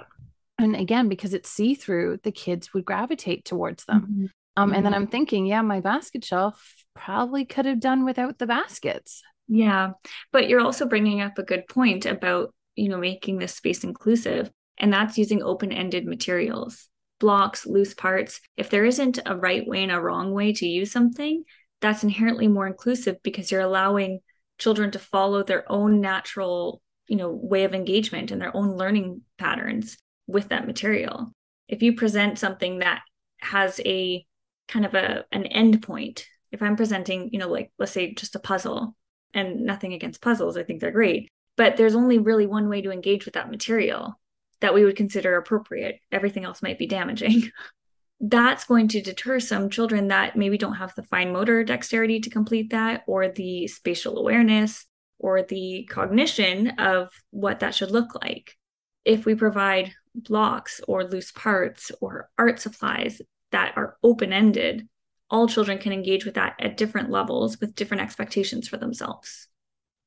and 0.58 0.76
again 0.76 1.10
because 1.10 1.34
it's 1.34 1.50
see 1.50 1.76
through 1.76 2.20
the 2.24 2.32
kids 2.32 2.74
would 2.74 2.86
gravitate 2.86 3.46
towards 3.46 3.86
them 3.86 4.02
mm-hmm. 4.02 4.26
um 4.58 4.74
and 4.74 4.86
then 4.86 4.94
mm-hmm. 4.94 5.04
i'm 5.04 5.08
thinking 5.08 5.46
yeah 5.46 5.62
my 5.62 5.80
basket 5.80 6.24
shelf 6.24 6.76
probably 6.94 7.46
could 7.46 7.65
have 7.65 7.80
done 7.80 8.06
without 8.06 8.38
the 8.38 8.48
baskets 8.48 9.22
yeah 9.48 9.91
but 10.32 10.48
you're 10.48 10.62
also 10.62 10.86
bringing 10.86 11.22
up 11.22 11.38
a 11.38 11.44
good 11.44 11.68
point 11.68 12.06
about 12.06 12.54
you 12.76 12.89
know 12.89 12.98
making 12.98 13.38
this 13.38 13.56
space 13.56 13.84
inclusive 13.84 14.50
and 14.78 14.91
that's 14.91 15.18
using 15.18 15.41
open-ended 15.44 16.06
materials 16.06 16.88
blocks 17.20 17.65
loose 17.65 17.94
parts 17.94 18.41
if 18.58 18.70
there 18.70 18.86
isn't 18.86 19.20
a 19.26 19.36
right 19.36 19.65
way 19.68 19.84
and 19.84 19.91
a 19.91 20.02
wrong 20.02 20.34
way 20.34 20.52
to 20.52 20.68
use 20.68 20.91
something 20.91 21.44
that's 21.82 22.04
inherently 22.04 22.48
more 22.48 22.68
inclusive 22.68 23.18
because 23.24 23.52
you're 23.52 23.62
allowing 23.62 24.20
children 24.58 24.91
to 24.91 25.00
follow 25.00 25.44
their 25.44 25.70
own 25.72 26.02
natural 26.02 26.82
you 27.08 27.15
know 27.15 27.30
way 27.30 27.63
of 27.63 27.74
engagement 27.74 28.32
and 28.32 28.41
their 28.41 28.56
own 28.56 28.76
learning 28.76 29.22
patterns 29.38 29.98
with 30.28 30.50
that 30.50 30.68
material. 30.68 31.32
If 31.68 31.82
you 31.82 31.96
present 31.96 32.40
something 32.40 32.80
that 32.80 33.02
has 33.40 33.80
a 33.86 34.26
kind 34.68 34.86
of 34.86 34.94
a 34.94 35.26
an 35.32 35.46
end 35.46 35.82
point, 35.84 36.26
if 36.52 36.62
I'm 36.62 36.76
presenting, 36.76 37.30
you 37.32 37.40
know, 37.40 37.50
like 37.50 37.72
let's 37.78 37.92
say 37.92 38.14
just 38.14 38.36
a 38.36 38.40
puzzle 38.40 38.96
and 39.34 39.62
nothing 39.62 39.94
against 39.94 40.22
puzzles, 40.22 40.58
I 40.58 40.64
think 40.64 40.80
they're 40.80 40.92
great, 40.92 41.30
but 41.58 41.78
there's 41.78 41.96
only 41.96 42.18
really 42.18 42.48
one 42.48 42.70
way 42.70 42.82
to 42.82 42.92
engage 42.92 43.26
with 43.26 43.34
that 43.34 43.52
material 43.52 44.20
that 44.62 44.74
we 44.74 44.86
would 44.86 44.96
consider 44.96 45.36
appropriate. 45.36 46.00
Everything 46.12 46.46
else 46.46 46.62
might 46.62 46.80
be 46.80 46.88
damaging. 46.88 47.52
That's 48.22 48.64
going 48.64 48.88
to 48.90 49.02
deter 49.02 49.40
some 49.42 49.70
children 49.70 50.08
that 50.08 50.38
maybe 50.38 50.58
don't 50.58 50.76
have 50.76 50.96
the 50.96 51.04
fine 51.04 51.34
motor 51.34 51.64
dexterity 51.64 52.22
to 52.22 52.30
complete 52.30 52.72
that 52.72 53.04
or 53.08 53.28
the 53.28 53.68
spatial 53.68 54.18
awareness 54.18 54.86
or 55.20 55.44
the 55.44 55.88
cognition 55.92 56.70
of 56.80 57.10
what 57.32 57.60
that 57.60 57.76
should 57.76 57.92
look 57.92 58.16
like. 58.16 58.56
If 59.04 59.26
we 59.26 59.36
provide 59.36 59.94
blocks 60.15 60.82
or 60.88 61.04
loose 61.04 61.32
parts 61.32 61.91
or 62.01 62.30
art 62.38 62.60
supplies 62.60 63.21
that 63.51 63.73
are 63.75 63.97
open 64.04 64.34
ended, 64.34 64.88
all 65.30 65.47
children 65.47 65.78
can 65.78 65.91
engage 65.91 66.25
with 66.25 66.36
that 66.36 66.56
at 66.60 66.78
different 66.78 67.10
levels 67.10 67.60
with 67.60 67.75
different 67.75 68.04
expectations 68.04 68.67
for 68.67 68.78
themselves. 68.78 69.47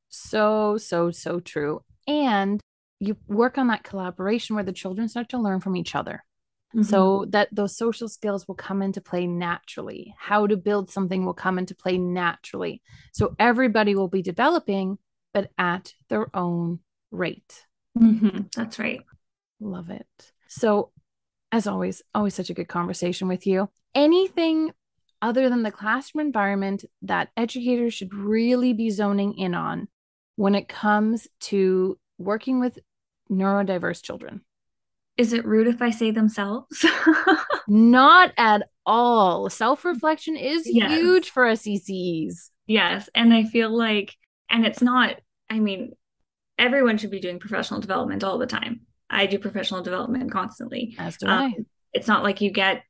So, 0.08 0.76
so, 0.76 1.10
so 1.10 1.40
true. 1.40 1.82
And 2.06 2.60
you 3.00 3.16
work 3.26 3.58
on 3.58 3.68
that 3.68 3.84
collaboration 3.84 4.54
where 4.54 4.64
the 4.64 4.72
children 4.72 5.08
start 5.08 5.28
to 5.30 5.38
learn 5.38 5.60
from 5.60 5.76
each 5.76 5.94
other. 5.94 6.24
Mm-hmm. 6.74 6.82
So 6.82 7.24
that 7.30 7.48
those 7.50 7.76
social 7.76 8.08
skills 8.08 8.46
will 8.46 8.54
come 8.54 8.82
into 8.82 9.00
play 9.00 9.26
naturally. 9.26 10.14
How 10.18 10.46
to 10.46 10.56
build 10.56 10.90
something 10.90 11.24
will 11.24 11.34
come 11.34 11.58
into 11.58 11.74
play 11.74 11.96
naturally. 11.96 12.82
So 13.12 13.34
everybody 13.38 13.94
will 13.94 14.08
be 14.08 14.22
developing, 14.22 14.98
but 15.32 15.50
at 15.56 15.94
their 16.08 16.34
own 16.36 16.80
rate. 17.10 17.64
Mm-hmm. 17.98 18.48
That's 18.54 18.78
right. 18.78 19.00
Love 19.60 19.90
it. 19.90 20.06
So, 20.48 20.90
as 21.52 21.66
always, 21.66 22.02
always 22.14 22.34
such 22.34 22.50
a 22.50 22.54
good 22.54 22.68
conversation 22.68 23.28
with 23.28 23.46
you. 23.46 23.68
Anything 23.94 24.72
other 25.20 25.48
than 25.48 25.62
the 25.62 25.72
classroom 25.72 26.24
environment 26.26 26.84
that 27.02 27.30
educators 27.36 27.94
should 27.94 28.14
really 28.14 28.72
be 28.72 28.90
zoning 28.90 29.34
in 29.36 29.54
on 29.54 29.88
when 30.36 30.54
it 30.54 30.68
comes 30.68 31.26
to 31.40 31.98
working 32.18 32.60
with 32.60 32.78
neurodiverse 33.30 34.02
children? 34.02 34.42
Is 35.16 35.32
it 35.32 35.44
rude 35.44 35.66
if 35.66 35.82
I 35.82 35.90
say 35.90 36.12
themselves? 36.12 36.84
Not 37.68 38.32
at 38.36 38.62
all. 38.86 39.50
Self 39.50 39.84
reflection 39.84 40.36
is 40.36 40.62
Yes. 40.66 40.90
huge 40.92 41.30
for 41.30 41.46
us 41.46 41.62
ECEs. 41.66 42.50
yes. 42.66 43.08
And 43.14 43.34
I 43.34 43.44
feel 43.44 43.76
like, 43.76 44.14
and 44.48 44.64
it's 44.64 44.80
not, 44.80 45.16
I 45.50 45.58
mean, 45.58 45.92
everyone 46.58 46.98
should 46.98 47.10
be 47.10 47.20
doing 47.20 47.38
professional 47.40 47.80
development 47.80 48.22
all 48.24 48.38
the 48.38 48.46
time. 48.46 48.82
I 49.10 49.26
do 49.26 49.38
professional 49.38 49.82
development 49.82 50.30
constantly. 50.30 50.96
As 50.98 51.16
do 51.16 51.26
Um, 51.26 51.32
I. 51.32 51.54
It's 51.92 52.08
not 52.08 52.22
like 52.22 52.40
you 52.40 52.50
get, 52.50 52.82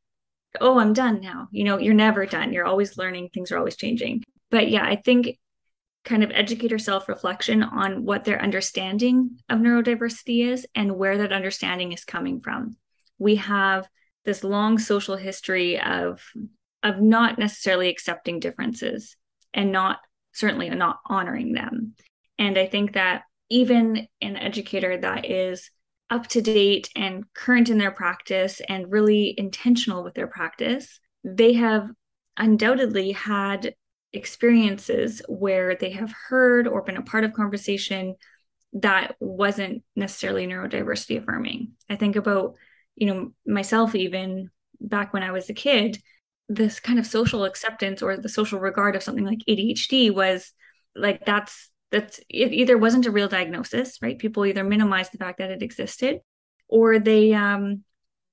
oh, 0.61 0.79
I'm 0.79 0.93
done 0.93 1.21
now. 1.21 1.49
You 1.53 1.65
know, 1.65 1.79
you're 1.79 1.95
never 1.95 2.27
done. 2.27 2.53
You're 2.53 2.67
always 2.67 2.99
learning, 2.99 3.31
things 3.33 3.53
are 3.53 3.59
always 3.59 3.77
changing. 3.77 4.25
But 4.51 4.69
yeah, 4.69 4.85
I 4.85 4.97
think 4.97 5.39
kind 6.05 6.25
of 6.25 6.31
educator 6.33 6.79
self 6.79 7.09
reflection 7.09 7.63
on 7.63 8.05
what 8.05 8.25
their 8.25 8.41
understanding 8.41 9.39
of 9.49 9.61
neurodiversity 9.61 10.47
is 10.47 10.67
and 10.75 10.97
where 10.97 11.19
that 11.19 11.33
understanding 11.33 11.93
is 11.93 12.05
coming 12.05 12.41
from. 12.41 12.77
We 13.19 13.37
have 13.37 13.89
this 14.25 14.43
long 14.43 14.79
social 14.79 15.17
history 15.17 15.81
of 15.81 16.23
of 16.83 17.01
not 17.01 17.39
necessarily 17.39 17.89
accepting 17.89 18.41
differences 18.41 19.17
and 19.53 19.73
not 19.73 19.99
certainly 20.33 20.71
not 20.71 21.01
honoring 21.07 21.53
them. 21.53 21.95
And 22.39 22.57
I 22.57 22.67
think 22.67 22.93
that 22.95 23.23
even 23.51 24.07
an 24.21 24.37
educator 24.37 24.97
that 24.97 25.29
is 25.29 25.71
up 26.11 26.27
to 26.29 26.41
date 26.41 26.91
and 26.97 27.25
current 27.35 27.69
in 27.69 27.79
their 27.79 27.91
practice 27.91 28.61
and 28.69 28.91
really 28.91 29.35
intentional 29.37 30.03
with 30.03 30.15
their 30.15 30.27
practice, 30.27 31.01
they 31.25 31.55
have 31.55 31.89
undoubtedly 32.37 33.13
had 33.13 33.75
experiences 34.13 35.21
where 35.29 35.75
they 35.75 35.91
have 35.91 36.15
heard 36.29 36.67
or 36.67 36.83
been 36.83 36.97
a 36.97 37.03
part 37.03 37.25
of 37.25 37.33
conversation 37.33 38.15
that 38.73 39.17
wasn't 39.21 39.83
necessarily 39.97 40.47
neurodiversity 40.47 41.21
affirming. 41.21 41.73
I 41.89 41.97
think 41.97 42.17
about, 42.17 42.55
you 42.97 43.07
know, 43.07 43.33
myself 43.47 43.95
even 43.95 44.51
back 44.81 45.13
when 45.13 45.23
I 45.23 45.33
was 45.33 45.51
a 45.51 45.55
kid, 45.55 45.99
this 46.49 46.81
kind 46.81 46.99
of 46.99 47.07
social 47.07 47.45
acceptance 47.45 48.03
or 48.03 48.17
the 48.17 48.29
social 48.29 48.61
regard 48.61 48.97
of 48.97 49.03
something 49.03 49.25
like 49.25 49.41
ADHD 49.49 50.15
was 50.15 50.53
like 50.95 51.25
that's 51.27 51.71
that's 51.91 52.19
it 52.29 52.53
either 52.53 52.77
wasn't 52.77 53.07
a 53.07 53.11
real 53.11 53.29
diagnosis, 53.29 53.99
right? 54.03 54.19
People 54.19 54.45
either 54.45 54.65
minimized 54.65 55.13
the 55.13 55.19
fact 55.19 55.39
that 55.39 55.51
it 55.51 55.63
existed 55.63 56.21
or 56.69 56.99
they 56.99 57.33
um 57.33 57.83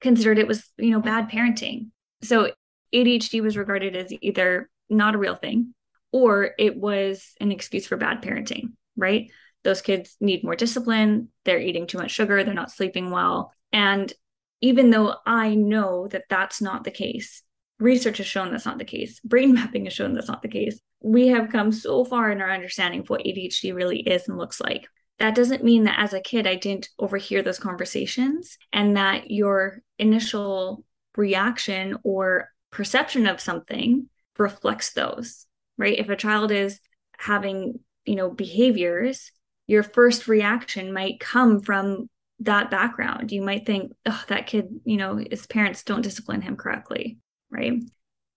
considered 0.01 0.37
it 0.37 0.47
was, 0.47 0.69
you 0.77 0.91
know, 0.91 0.99
bad 0.99 1.29
parenting. 1.29 1.87
So 2.21 2.51
ADHD 2.93 3.41
was 3.41 3.57
regarded 3.57 3.95
as 3.95 4.13
either 4.21 4.69
not 4.89 5.15
a 5.15 5.17
real 5.17 5.35
thing 5.35 5.73
or 6.11 6.51
it 6.57 6.77
was 6.77 7.33
an 7.39 7.51
excuse 7.51 7.87
for 7.87 7.97
bad 7.97 8.21
parenting, 8.21 8.73
right? 8.95 9.29
Those 9.63 9.81
kids 9.81 10.15
need 10.21 10.43
more 10.43 10.55
discipline, 10.55 11.29
they're 11.43 11.59
eating 11.59 11.87
too 11.87 11.97
much 11.97 12.11
sugar, 12.11 12.43
they're 12.43 12.53
not 12.53 12.71
sleeping 12.71 13.09
well. 13.09 13.51
And 13.73 14.13
even 14.61 14.91
though 14.91 15.15
I 15.25 15.55
know 15.55 16.07
that 16.07 16.25
that's 16.29 16.61
not 16.61 16.83
the 16.83 16.91
case, 16.91 17.41
research 17.79 18.17
has 18.17 18.27
shown 18.27 18.51
that's 18.51 18.65
not 18.65 18.77
the 18.77 18.85
case, 18.85 19.19
brain 19.21 19.53
mapping 19.53 19.85
has 19.85 19.93
shown 19.93 20.13
that's 20.13 20.27
not 20.27 20.41
the 20.41 20.47
case. 20.47 20.79
We 21.01 21.27
have 21.29 21.51
come 21.51 21.71
so 21.71 22.05
far 22.05 22.31
in 22.31 22.41
our 22.41 22.51
understanding 22.51 23.01
of 23.01 23.09
what 23.09 23.23
ADHD 23.23 23.73
really 23.75 23.99
is 23.99 24.27
and 24.27 24.37
looks 24.37 24.61
like. 24.61 24.87
That 25.19 25.35
doesn't 25.35 25.63
mean 25.63 25.83
that 25.83 25.99
as 25.99 26.13
a 26.13 26.19
kid, 26.19 26.45
I 26.45 26.55
didn't 26.55 26.89
overhear 26.99 27.41
those 27.41 27.59
conversations 27.59 28.57
and 28.73 28.97
that 28.97 29.31
your 29.31 29.81
initial 29.97 30.83
reaction 31.15 31.97
or 32.03 32.49
perception 32.71 33.25
of 33.27 33.39
something 33.39 34.09
reflects 34.37 34.93
those, 34.93 35.45
right? 35.77 35.97
If 35.97 36.09
a 36.09 36.17
child 36.17 36.51
is 36.51 36.79
having, 37.17 37.79
you 38.03 38.15
know, 38.15 38.29
behaviors, 38.29 39.31
your 39.67 39.83
first 39.83 40.27
reaction 40.27 40.93
might 40.93 41.19
come 41.19 41.61
from 41.61 42.09
that 42.39 42.69
background. 42.69 43.31
You 43.31 43.41
might 43.41 43.65
think, 43.65 43.93
oh, 44.05 44.23
that 44.27 44.47
kid, 44.47 44.67
you 44.83 44.97
know, 44.97 45.15
his 45.17 45.47
parents 45.47 45.83
don't 45.83 46.01
discipline 46.01 46.41
him 46.41 46.57
correctly, 46.57 47.17
right? 47.55 47.81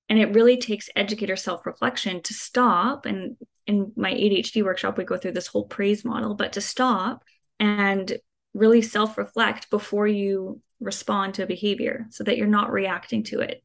And 0.08 0.18
it 0.18 0.34
really 0.34 0.56
takes 0.56 0.88
educator 0.96 1.36
self 1.36 1.66
reflection 1.66 2.22
to 2.22 2.34
stop. 2.34 3.06
And 3.06 3.36
in 3.66 3.92
my 3.96 4.12
ADHD 4.12 4.64
workshop, 4.64 4.96
we 4.96 5.04
go 5.04 5.18
through 5.18 5.32
this 5.32 5.46
whole 5.46 5.66
praise 5.66 6.04
model, 6.04 6.34
but 6.34 6.54
to 6.54 6.60
stop 6.60 7.22
and 7.60 8.16
really 8.54 8.82
self 8.82 9.18
reflect 9.18 9.70
before 9.70 10.06
you 10.06 10.60
respond 10.80 11.34
to 11.34 11.42
a 11.42 11.46
behavior 11.46 12.06
so 12.10 12.24
that 12.24 12.36
you're 12.36 12.46
not 12.46 12.72
reacting 12.72 13.24
to 13.24 13.40
it. 13.40 13.62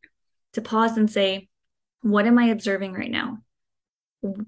To 0.54 0.62
pause 0.62 0.98
and 0.98 1.10
say, 1.10 1.50
what 2.02 2.28
am 2.28 2.38
I 2.38 2.46
observing 2.48 2.94
right 2.94 3.10
now? 3.10 3.40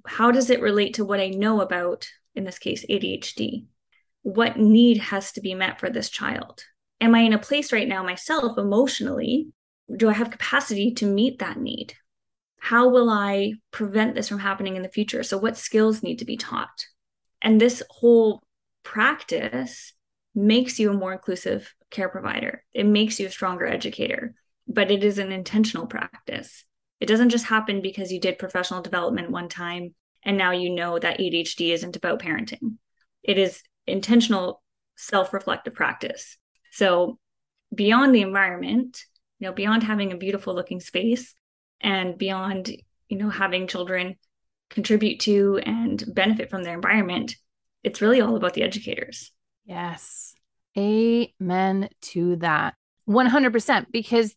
How 0.06 0.32
does 0.32 0.50
it 0.50 0.62
relate 0.62 0.96
to 0.96 1.06
what 1.06 1.20
I 1.20 1.30
know 1.30 1.62
about, 1.62 2.08
in 2.36 2.44
this 2.44 2.60
case, 2.60 2.86
ADHD? 2.90 3.66
What 4.22 4.58
need 4.58 4.98
has 4.98 5.32
to 5.34 5.42
be 5.42 5.54
met 5.54 5.80
for 5.80 5.90
this 5.90 6.10
child? 6.10 6.64
Am 7.02 7.16
I 7.16 7.20
in 7.20 7.34
a 7.34 7.40
place 7.40 7.72
right 7.72 7.88
now 7.88 8.04
myself 8.04 8.58
emotionally? 8.58 9.48
Do 9.94 10.10
I 10.10 10.14
have 10.14 10.32
capacity 10.32 10.94
to 10.96 11.06
meet 11.06 11.40
that 11.40 11.60
need? 11.60 11.94
How 12.60 12.90
will 12.90 13.10
I 13.10 13.54
prevent 13.72 14.16
this 14.16 14.30
from 14.30 14.40
happening 14.40 14.76
in 14.76 14.82
the 14.82 14.90
future? 14.90 15.24
So, 15.24 15.38
what 15.38 15.58
skills 15.58 16.02
need 16.02 16.20
to 16.20 16.26
be 16.26 16.38
taught? 16.38 16.86
And 17.42 17.62
this 17.62 17.84
whole 17.90 18.42
practice 18.84 19.94
makes 20.34 20.80
you 20.80 20.90
a 20.90 20.94
more 20.94 21.14
inclusive 21.14 21.74
care 21.92 22.10
provider. 22.10 22.64
It 22.74 22.86
makes 22.86 23.20
you 23.20 23.28
a 23.28 23.32
stronger 23.32 23.66
educator, 23.66 24.34
but 24.68 24.92
it 24.92 25.04
is 25.04 25.18
an 25.18 25.32
intentional 25.32 25.86
practice. 25.86 26.66
It 27.00 27.06
doesn't 27.06 27.30
just 27.30 27.46
happen 27.46 27.82
because 27.82 28.12
you 28.12 28.20
did 28.20 28.40
professional 28.40 28.82
development 28.82 29.30
one 29.30 29.50
time 29.50 29.94
and 30.24 30.38
now 30.38 30.52
you 30.52 30.72
know 30.72 30.98
that 30.98 31.20
ADHD 31.20 31.72
isn't 31.72 31.96
about 31.96 32.22
parenting. 32.22 32.78
It 33.24 33.38
is 33.38 33.62
intentional 33.86 34.64
self 34.96 35.34
reflective 35.34 35.76
practice. 35.76 36.38
So, 36.72 37.20
beyond 37.74 38.14
the 38.14 38.22
environment, 38.22 39.04
you 39.40 39.48
know, 39.48 39.54
beyond 39.54 39.84
having 39.84 40.12
a 40.12 40.18
beautiful 40.18 40.56
looking 40.56 40.80
space 40.80 41.36
and 41.82 42.18
beyond, 42.18 42.72
you 43.10 43.18
know, 43.18 43.30
having 43.30 43.68
children 43.68 44.16
contribute 44.70 45.20
to 45.22 45.60
and 45.64 46.04
benefit 46.08 46.50
from 46.50 46.64
their 46.64 46.74
environment, 46.74 47.36
it's 47.84 48.02
really 48.02 48.22
all 48.22 48.36
about 48.36 48.54
the 48.54 48.64
educators. 48.64 49.32
Yes. 49.66 50.34
Amen 50.78 51.90
to 52.02 52.36
that. 52.38 52.76
100% 53.08 53.86
because 53.92 54.36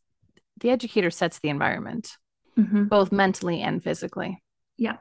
the 0.61 0.70
educator 0.70 1.11
sets 1.11 1.38
the 1.38 1.48
environment, 1.48 2.16
mm-hmm. 2.58 2.84
both 2.84 3.12
mentally 3.12 3.62
and 3.62 3.82
physically. 3.82 4.42
Yeah. 4.76 4.96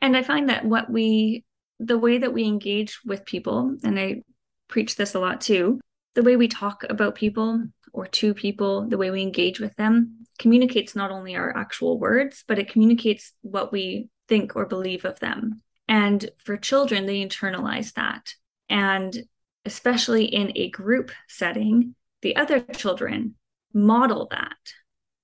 And 0.00 0.16
I 0.16 0.22
find 0.22 0.48
that 0.48 0.64
what 0.64 0.90
we, 0.90 1.44
the 1.80 1.98
way 1.98 2.18
that 2.18 2.32
we 2.32 2.44
engage 2.44 3.00
with 3.04 3.24
people, 3.24 3.76
and 3.82 3.98
I 3.98 4.22
preach 4.68 4.96
this 4.96 5.14
a 5.14 5.20
lot 5.20 5.40
too, 5.40 5.80
the 6.14 6.22
way 6.22 6.36
we 6.36 6.48
talk 6.48 6.84
about 6.88 7.14
people 7.14 7.64
or 7.92 8.06
to 8.06 8.34
people, 8.34 8.86
the 8.88 8.98
way 8.98 9.10
we 9.10 9.22
engage 9.22 9.60
with 9.60 9.74
them 9.76 10.26
communicates 10.38 10.94
not 10.94 11.10
only 11.10 11.34
our 11.36 11.56
actual 11.56 11.98
words, 11.98 12.44
but 12.46 12.58
it 12.58 12.70
communicates 12.70 13.32
what 13.42 13.72
we 13.72 14.08
think 14.28 14.54
or 14.56 14.66
believe 14.66 15.04
of 15.04 15.18
them. 15.20 15.62
And 15.88 16.30
for 16.44 16.56
children, 16.56 17.06
they 17.06 17.24
internalize 17.24 17.94
that. 17.94 18.34
And 18.68 19.16
especially 19.64 20.26
in 20.26 20.52
a 20.54 20.70
group 20.70 21.10
setting, 21.28 21.94
the 22.22 22.36
other 22.36 22.60
children 22.60 23.34
model 23.72 24.28
that. 24.30 24.56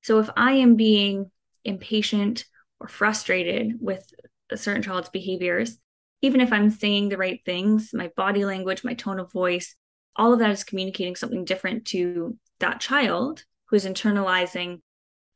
So 0.02 0.18
if 0.18 0.28
I 0.36 0.52
am 0.52 0.76
being 0.76 1.30
impatient 1.64 2.44
or 2.80 2.88
frustrated 2.88 3.74
with 3.80 4.06
a 4.50 4.56
certain 4.56 4.82
child's 4.82 5.08
behaviors, 5.08 5.78
even 6.22 6.40
if 6.40 6.52
I'm 6.52 6.70
saying 6.70 7.08
the 7.08 7.18
right 7.18 7.40
things, 7.44 7.90
my 7.92 8.10
body 8.16 8.44
language, 8.44 8.84
my 8.84 8.94
tone 8.94 9.18
of 9.18 9.32
voice, 9.32 9.74
all 10.16 10.32
of 10.32 10.38
that 10.38 10.50
is 10.50 10.64
communicating 10.64 11.16
something 11.16 11.44
different 11.44 11.86
to 11.86 12.38
that 12.64 12.80
child 12.80 13.44
who's 13.66 13.84
internalizing, 13.84 14.80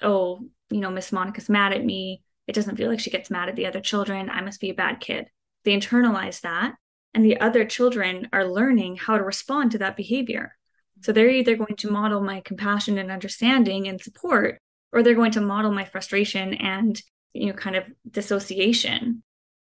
oh, 0.01 0.41
you 0.71 0.81
know, 0.81 0.91
Miss 0.91 1.13
Monica's 1.13 1.49
mad 1.49 1.73
at 1.73 1.85
me. 1.85 2.23
It 2.47 2.55
doesn't 2.55 2.77
feel 2.77 2.89
like 2.89 3.01
she 3.01 3.11
gets 3.11 3.31
mad 3.31 3.51
at 3.51 3.57
the 3.57 3.67
other 3.67 3.81
children. 3.81 4.31
I 4.31 4.41
must 4.41 4.61
be 4.61 4.71
a 4.71 4.75
bad 4.75 5.01
kid. 5.01 5.29
They 5.65 5.77
internalize 5.77 6.41
that. 6.41 6.75
And 7.13 7.25
the 7.25 7.41
other 7.41 7.65
children 7.65 8.29
are 8.33 8.45
learning 8.47 8.97
how 8.97 9.19
to 9.19 9.25
respond 9.25 9.73
to 9.73 9.79
that 9.79 9.97
behavior. 9.97 10.57
So 11.03 11.13
they're 11.13 11.29
either 11.29 11.57
going 11.57 11.77
to 11.77 11.91
model 11.91 12.23
my 12.23 12.41
compassion 12.41 12.97
and 12.97 13.11
understanding 13.11 13.87
and 13.89 14.01
support, 14.01 14.59
or 14.93 15.03
they're 15.03 15.15
going 15.15 15.33
to 15.33 15.41
model 15.41 15.71
my 15.71 15.85
frustration 15.85 16.55
and, 16.55 17.01
you 17.35 17.47
know, 17.47 17.53
kind 17.53 17.77
of 17.77 17.85
dissociation. 18.11 19.23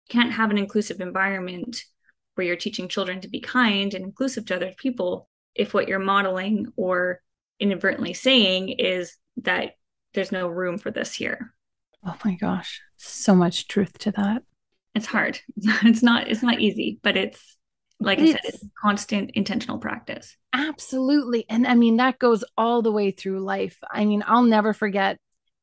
You 0.08 0.10
can't 0.10 0.32
have 0.32 0.50
an 0.50 0.58
inclusive 0.58 1.00
environment 1.00 1.82
where 2.34 2.46
you're 2.46 2.56
teaching 2.56 2.88
children 2.88 3.22
to 3.22 3.28
be 3.28 3.40
kind 3.40 3.94
and 3.94 4.04
inclusive 4.04 4.44
to 4.46 4.56
other 4.56 4.72
people 4.76 5.28
if 5.54 5.72
what 5.72 5.88
you're 5.88 5.98
modeling 5.98 6.66
or 6.76 7.20
inadvertently 7.60 8.14
saying 8.14 8.68
is 8.70 9.16
that 9.42 9.72
there's 10.14 10.32
no 10.32 10.48
room 10.48 10.78
for 10.78 10.90
this 10.90 11.14
here. 11.14 11.52
Oh 12.04 12.16
my 12.24 12.34
gosh. 12.34 12.80
So 12.96 13.34
much 13.34 13.68
truth 13.68 13.98
to 13.98 14.10
that. 14.12 14.42
It's 14.94 15.06
hard. 15.06 15.40
It's 15.82 16.02
not 16.02 16.28
it's 16.28 16.42
not 16.42 16.60
easy, 16.60 16.98
but 17.02 17.16
it's 17.16 17.56
like 18.00 18.18
I 18.18 18.26
said, 18.26 18.34
It's- 18.36 18.54
it's 18.54 18.64
constant 18.80 19.30
intentional 19.34 19.78
practice. 19.78 20.36
Absolutely. 20.52 21.44
And 21.48 21.66
I 21.66 21.74
mean, 21.74 21.96
that 21.98 22.18
goes 22.18 22.44
all 22.56 22.82
the 22.82 22.92
way 22.92 23.10
through 23.10 23.40
life. 23.40 23.78
I 23.90 24.04
mean, 24.04 24.22
I'll 24.26 24.42
never 24.42 24.72
forget 24.72 25.18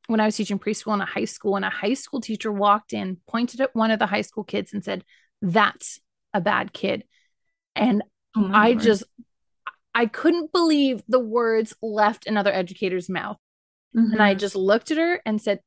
when 0.08 0.20
I 0.20 0.26
was 0.26 0.36
teaching 0.36 0.60
preschool 0.60 0.94
in 0.94 1.02
a 1.02 1.06
high 1.06 1.26
school, 1.26 1.56
and 1.56 1.64
a 1.66 1.70
high 1.70 1.94
school 1.94 2.20
teacher 2.22 2.52
walked 2.52 2.92
in, 2.94 3.18
pointed 3.28 3.62
at 3.62 3.74
one 3.76 3.90
of 3.90 4.00
the 4.00 4.06
high 4.06 4.22
school 4.22 4.44
kids, 4.44 4.74
and 4.74 4.84
said, 4.84 5.04
That's 5.42 6.00
a 6.34 6.42
bad 6.42 6.74
kid. 6.74 7.06
And 7.76 8.04
oh 8.36 8.50
I 8.54 8.72
Lord. 8.72 8.82
just, 8.82 9.04
I 9.96 10.06
couldn't 10.08 10.52
believe 10.52 11.04
the 11.08 11.20
words 11.20 11.76
left 11.82 12.26
another 12.26 12.52
educator's 12.52 13.10
mouth. 13.10 13.38
Mm-hmm. 13.96 14.14
And 14.14 14.22
I 14.22 14.32
mm-hmm. 14.32 14.40
just 14.40 14.56
looked 14.56 14.92
at 14.92 14.98
her 14.98 15.22
and 15.26 15.42
said, 15.42 15.60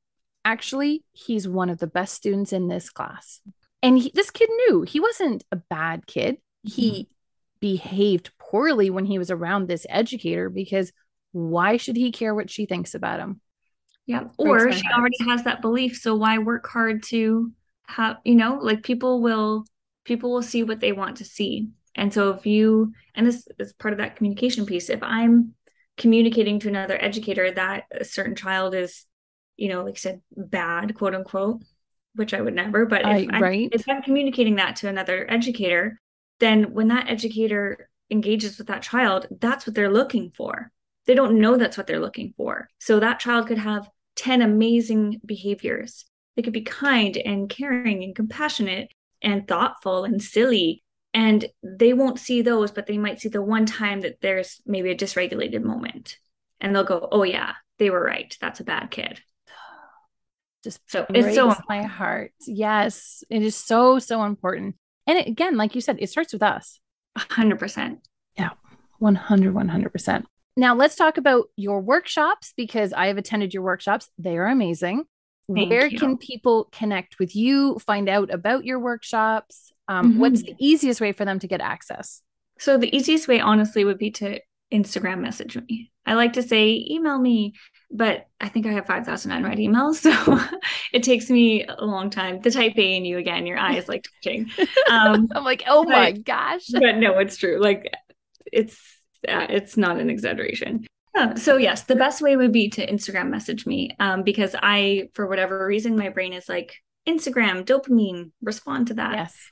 Actually, 0.44 1.04
he's 1.12 1.48
one 1.48 1.70
of 1.70 1.78
the 1.78 1.88
best 1.88 2.14
students 2.14 2.52
in 2.52 2.68
this 2.68 2.88
class. 2.88 3.40
And 3.82 3.98
he, 3.98 4.12
this 4.14 4.30
kid 4.30 4.48
knew 4.48 4.82
he 4.82 5.00
wasn't 5.00 5.44
a 5.50 5.56
bad 5.56 6.06
kid. 6.06 6.38
He 6.62 6.90
mm-hmm. 6.90 7.12
behaved 7.60 8.30
poorly 8.38 8.90
when 8.90 9.06
he 9.06 9.18
was 9.18 9.30
around 9.30 9.66
this 9.66 9.86
educator 9.88 10.48
because 10.48 10.92
why 11.32 11.76
should 11.76 11.96
he 11.96 12.12
care 12.12 12.34
what 12.34 12.50
she 12.50 12.64
thinks 12.64 12.94
about 12.94 13.20
him? 13.20 13.40
Yeah. 14.06 14.28
Or 14.38 14.70
she 14.70 14.84
already 14.96 15.16
has 15.28 15.42
that 15.44 15.60
belief. 15.60 15.96
So 15.96 16.14
why 16.14 16.38
work 16.38 16.66
hard 16.68 17.02
to 17.04 17.52
have, 17.88 18.18
you 18.24 18.36
know, 18.36 18.58
like 18.60 18.84
people 18.84 19.20
will 19.20 19.66
people 20.04 20.32
will 20.32 20.42
see 20.42 20.62
what 20.62 20.80
they 20.80 20.92
want 20.92 21.16
to 21.16 21.24
see. 21.24 21.68
And 21.96 22.12
so 22.12 22.30
if 22.30 22.46
you 22.46 22.92
and 23.14 23.26
this 23.26 23.48
is 23.58 23.72
part 23.72 23.92
of 23.92 23.98
that 23.98 24.16
communication 24.16 24.66
piece, 24.66 24.90
if 24.90 25.02
I'm 25.02 25.54
communicating 25.96 26.60
to 26.60 26.68
another 26.68 27.02
educator 27.02 27.50
that 27.50 27.84
a 27.90 28.04
certain 28.04 28.36
child 28.36 28.74
is, 28.74 29.06
you 29.56 29.68
know, 29.68 29.82
like 29.84 29.94
I 29.94 29.98
said, 29.98 30.20
bad, 30.36 30.94
quote 30.94 31.14
unquote, 31.14 31.62
which 32.14 32.34
I 32.34 32.40
would 32.40 32.54
never, 32.54 32.86
but 32.86 33.00
if, 33.00 33.06
I, 33.06 33.26
I'm, 33.30 33.42
right. 33.42 33.68
if 33.72 33.88
I'm 33.88 34.02
communicating 34.02 34.56
that 34.56 34.76
to 34.76 34.88
another 34.88 35.26
educator, 35.30 36.00
then 36.38 36.74
when 36.74 36.88
that 36.88 37.08
educator 37.08 37.88
engages 38.10 38.58
with 38.58 38.66
that 38.68 38.82
child, 38.82 39.26
that's 39.40 39.66
what 39.66 39.74
they're 39.74 39.92
looking 39.92 40.30
for. 40.36 40.70
They 41.06 41.14
don't 41.14 41.40
know 41.40 41.56
that's 41.56 41.76
what 41.76 41.86
they're 41.86 42.00
looking 42.00 42.34
for. 42.36 42.68
So 42.78 43.00
that 43.00 43.20
child 43.20 43.46
could 43.46 43.58
have 43.58 43.88
10 44.16 44.42
amazing 44.42 45.20
behaviors. 45.24 46.04
They 46.34 46.42
could 46.42 46.52
be 46.52 46.62
kind 46.62 47.16
and 47.16 47.48
caring 47.48 48.02
and 48.02 48.14
compassionate 48.14 48.90
and 49.22 49.46
thoughtful 49.48 50.04
and 50.04 50.22
silly. 50.22 50.82
And 51.16 51.46
they 51.62 51.94
won't 51.94 52.18
see 52.18 52.42
those, 52.42 52.70
but 52.70 52.86
they 52.86 52.98
might 52.98 53.22
see 53.22 53.30
the 53.30 53.40
one 53.40 53.64
time 53.64 54.02
that 54.02 54.20
there's 54.20 54.60
maybe 54.66 54.90
a 54.90 54.94
dysregulated 54.94 55.62
moment. 55.62 56.18
And 56.60 56.76
they'll 56.76 56.84
go, 56.84 57.08
oh, 57.10 57.22
yeah, 57.22 57.54
they 57.78 57.88
were 57.88 58.04
right. 58.04 58.36
That's 58.38 58.60
a 58.60 58.64
bad 58.64 58.90
kid. 58.90 59.22
Just 60.62 60.78
so 60.90 61.06
it's 61.08 61.34
so 61.34 61.54
my 61.70 61.84
heart. 61.84 62.32
Yes, 62.46 63.24
it 63.30 63.42
is 63.42 63.56
so, 63.56 63.98
so 63.98 64.24
important. 64.24 64.76
And 65.06 65.16
it, 65.16 65.26
again, 65.26 65.56
like 65.56 65.74
you 65.74 65.80
said, 65.80 65.96
it 66.00 66.10
starts 66.10 66.34
with 66.34 66.42
us. 66.42 66.80
100%. 67.16 67.96
Yeah, 68.36 68.50
100, 68.98 69.54
100%. 69.54 70.24
Now 70.54 70.74
let's 70.74 70.96
talk 70.96 71.16
about 71.16 71.46
your 71.56 71.80
workshops 71.80 72.52
because 72.58 72.92
I 72.92 73.06
have 73.06 73.16
attended 73.16 73.54
your 73.54 73.62
workshops. 73.62 74.10
They 74.18 74.36
are 74.36 74.48
amazing. 74.48 75.04
Thank 75.50 75.70
Where 75.70 75.86
you. 75.86 75.98
can 75.98 76.18
people 76.18 76.68
connect 76.72 77.18
with 77.18 77.34
you, 77.34 77.78
find 77.78 78.06
out 78.06 78.34
about 78.34 78.66
your 78.66 78.80
workshops? 78.80 79.72
Um, 79.88 80.12
mm-hmm. 80.12 80.20
What's 80.20 80.42
the 80.42 80.54
easiest 80.58 81.00
way 81.00 81.12
for 81.12 81.24
them 81.24 81.38
to 81.38 81.46
get 81.46 81.60
access? 81.60 82.22
So, 82.58 82.78
the 82.78 82.94
easiest 82.94 83.28
way, 83.28 83.40
honestly, 83.40 83.84
would 83.84 83.98
be 83.98 84.10
to 84.12 84.40
Instagram 84.72 85.20
message 85.20 85.56
me. 85.56 85.92
I 86.06 86.14
like 86.14 86.34
to 86.34 86.42
say 86.42 86.86
email 86.88 87.18
me, 87.18 87.54
but 87.90 88.26
I 88.40 88.48
think 88.48 88.66
I 88.66 88.72
have 88.72 88.86
5,000 88.86 89.30
unread 89.30 89.58
emails. 89.58 90.02
So 90.06 90.40
it 90.92 91.02
takes 91.02 91.30
me 91.30 91.64
a 91.66 91.84
long 91.84 92.10
time 92.10 92.40
to 92.42 92.50
type 92.50 92.78
A 92.78 92.96
and 92.96 93.06
you 93.06 93.18
again, 93.18 93.46
your 93.46 93.58
eyes 93.58 93.88
like 93.88 94.04
twitching. 94.04 94.50
Um, 94.88 95.28
I'm 95.34 95.44
like, 95.44 95.64
oh 95.66 95.84
my 95.84 96.12
gosh. 96.12 96.66
But 96.72 96.96
no, 96.96 97.18
it's 97.18 97.36
true. 97.36 97.60
Like, 97.60 97.92
it's 98.52 98.78
uh, 99.28 99.46
it's 99.50 99.76
not 99.76 99.98
an 99.98 100.10
exaggeration. 100.10 100.86
Uh, 101.16 101.34
so 101.34 101.56
yes, 101.56 101.84
the 101.84 101.96
best 101.96 102.20
way 102.20 102.36
would 102.36 102.52
be 102.52 102.68
to 102.70 102.86
Instagram 102.86 103.30
message 103.30 103.66
me 103.66 103.90
um, 103.98 104.22
because 104.22 104.54
I, 104.60 105.08
for 105.14 105.26
whatever 105.26 105.66
reason, 105.66 105.96
my 105.96 106.10
brain 106.10 106.32
is 106.32 106.48
like 106.48 106.76
Instagram 107.08 107.64
dopamine. 107.64 108.30
Respond 108.42 108.88
to 108.88 108.94
that. 108.94 109.14
Yes, 109.14 109.50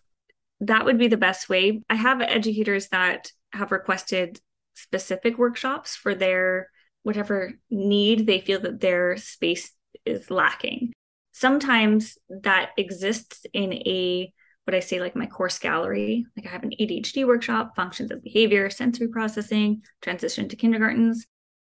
that 0.67 0.85
would 0.85 0.99
be 0.99 1.09
the 1.09 1.17
best 1.17 1.49
way. 1.49 1.83
I 1.89 1.95
have 1.95 2.21
educators 2.21 2.89
that 2.89 3.31
have 3.53 3.73
requested 3.73 4.41
specific 4.75 5.39
workshops 5.39 5.95
for 5.95 6.15
their 6.15 6.71
whatever 7.03 7.53
need 7.71 8.27
they 8.27 8.41
feel 8.41 8.61
that 8.61 8.81
their 8.81 9.17
space 9.17 9.73
is 10.05 10.31
lacking. 10.31 10.93
Sometimes 11.33 12.17
that 12.43 12.71
exists 12.77 13.45
in 13.53 13.73
a 13.73 14.33
what 14.65 14.75
I 14.75 14.81
say, 14.81 14.99
like 14.99 15.15
my 15.15 15.27
course 15.27 15.59
gallery. 15.59 16.25
Like 16.37 16.47
I 16.47 16.51
have 16.51 16.63
an 16.63 16.73
ADHD 16.81 17.27
workshop, 17.27 17.77
functions 17.77 18.11
of 18.11 18.23
behavior, 18.23 18.71
sensory 18.71 19.09
processing, 19.09 19.83
transition 20.01 20.49
to 20.49 20.57
kindergartens. 20.57 21.27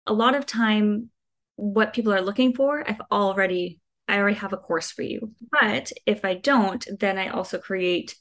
A 0.06 0.14
lot 0.14 0.36
of 0.36 0.46
time, 0.46 1.10
what 1.58 1.92
people 1.92 2.14
are 2.14 2.22
looking 2.22 2.54
for, 2.54 2.90
I've 2.90 3.02
already, 3.12 3.82
I 4.08 4.20
already 4.20 4.38
have 4.38 4.54
a 4.54 4.58
course 4.58 4.90
for 4.90 5.02
you. 5.02 5.34
But 5.52 5.92
if 6.06 6.24
I 6.24 6.36
don't, 6.36 6.88
then 6.98 7.18
I 7.18 7.28
also 7.28 7.58
create 7.58 8.16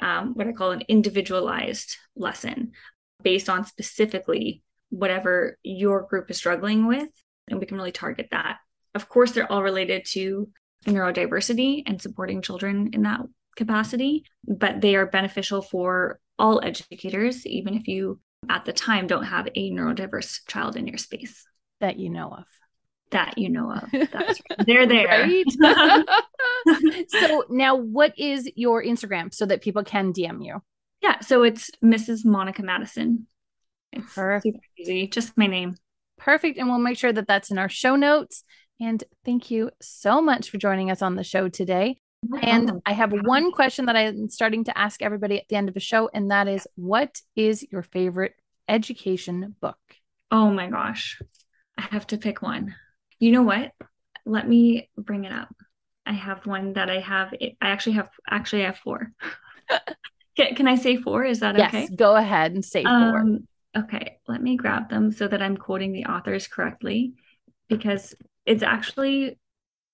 um, 0.00 0.34
what 0.34 0.46
I 0.46 0.52
call 0.52 0.72
an 0.72 0.82
individualized 0.88 1.96
lesson 2.14 2.72
based 3.22 3.48
on 3.48 3.64
specifically 3.64 4.62
whatever 4.90 5.58
your 5.62 6.02
group 6.02 6.30
is 6.30 6.36
struggling 6.36 6.86
with. 6.86 7.08
And 7.48 7.60
we 7.60 7.66
can 7.66 7.76
really 7.76 7.92
target 7.92 8.28
that. 8.30 8.58
Of 8.94 9.08
course, 9.08 9.32
they're 9.32 9.50
all 9.50 9.62
related 9.62 10.04
to 10.12 10.48
neurodiversity 10.86 11.82
and 11.86 12.00
supporting 12.00 12.42
children 12.42 12.90
in 12.92 13.02
that 13.02 13.20
capacity, 13.56 14.24
but 14.46 14.80
they 14.80 14.96
are 14.96 15.06
beneficial 15.06 15.62
for 15.62 16.20
all 16.38 16.60
educators, 16.62 17.46
even 17.46 17.74
if 17.74 17.88
you 17.88 18.20
at 18.48 18.64
the 18.64 18.72
time 18.72 19.06
don't 19.06 19.24
have 19.24 19.48
a 19.54 19.70
neurodiverse 19.70 20.40
child 20.46 20.76
in 20.76 20.86
your 20.86 20.98
space 20.98 21.44
that 21.80 21.98
you 21.98 22.10
know 22.10 22.28
of. 22.28 22.44
That 23.10 23.38
you 23.38 23.48
know 23.48 23.72
of. 23.72 23.88
That's 23.92 24.40
right. 24.50 24.66
They're 24.66 24.86
there. 24.86 25.28
so 27.08 27.44
now 27.48 27.76
what 27.76 28.18
is 28.18 28.50
your 28.56 28.82
Instagram 28.82 29.32
so 29.32 29.46
that 29.46 29.62
people 29.62 29.84
can 29.84 30.12
DM 30.12 30.44
you? 30.44 30.62
Yeah. 31.02 31.20
So 31.20 31.42
it's 31.42 31.70
Mrs. 31.84 32.24
Monica 32.24 32.62
Maddison. 32.62 33.26
It's 33.92 34.14
Perfect. 34.14 34.58
easy. 34.78 35.06
Just 35.06 35.36
my 35.36 35.46
name. 35.46 35.76
Perfect. 36.18 36.58
And 36.58 36.68
we'll 36.68 36.78
make 36.78 36.98
sure 36.98 37.12
that 37.12 37.28
that's 37.28 37.50
in 37.50 37.58
our 37.58 37.68
show 37.68 37.96
notes. 37.96 38.42
And 38.80 39.02
thank 39.24 39.50
you 39.50 39.70
so 39.80 40.20
much 40.20 40.50
for 40.50 40.58
joining 40.58 40.90
us 40.90 41.02
on 41.02 41.14
the 41.14 41.24
show 41.24 41.48
today. 41.48 41.98
And 42.42 42.80
I 42.84 42.92
have 42.92 43.12
one 43.12 43.52
question 43.52 43.86
that 43.86 43.96
I'm 43.96 44.28
starting 44.28 44.64
to 44.64 44.76
ask 44.76 45.00
everybody 45.00 45.38
at 45.38 45.48
the 45.48 45.56
end 45.56 45.68
of 45.68 45.74
the 45.74 45.80
show, 45.80 46.10
and 46.12 46.30
that 46.30 46.48
is 46.48 46.66
what 46.74 47.20
is 47.36 47.64
your 47.70 47.82
favorite 47.82 48.34
education 48.68 49.54
book? 49.60 49.78
Oh 50.30 50.50
my 50.50 50.68
gosh. 50.68 51.20
I 51.78 51.82
have 51.82 52.06
to 52.08 52.18
pick 52.18 52.42
one. 52.42 52.74
You 53.18 53.32
know 53.32 53.42
what? 53.42 53.72
Let 54.24 54.48
me 54.48 54.90
bring 54.96 55.24
it 55.24 55.32
up. 55.32 55.54
I 56.04 56.12
have 56.12 56.46
one 56.46 56.74
that 56.74 56.88
I 56.88 57.00
have. 57.00 57.34
I 57.40 57.54
actually 57.60 57.94
have 57.94 58.08
actually 58.28 58.62
I 58.62 58.66
have 58.66 58.78
four. 58.78 59.12
can, 60.36 60.54
can, 60.54 60.68
I 60.68 60.76
say 60.76 60.96
four? 60.96 61.24
Is 61.24 61.40
that 61.40 61.58
yes, 61.58 61.68
okay? 61.68 61.88
Go 61.94 62.14
ahead 62.14 62.52
and 62.52 62.64
say 62.64 62.84
four. 62.84 62.92
Um, 62.92 63.48
okay, 63.76 64.18
let 64.28 64.42
me 64.42 64.56
grab 64.56 64.88
them 64.88 65.10
so 65.10 65.26
that 65.26 65.42
I'm 65.42 65.56
quoting 65.56 65.92
the 65.92 66.04
authors 66.06 66.46
correctly 66.46 67.14
because 67.68 68.14
it's 68.44 68.62
actually 68.62 69.38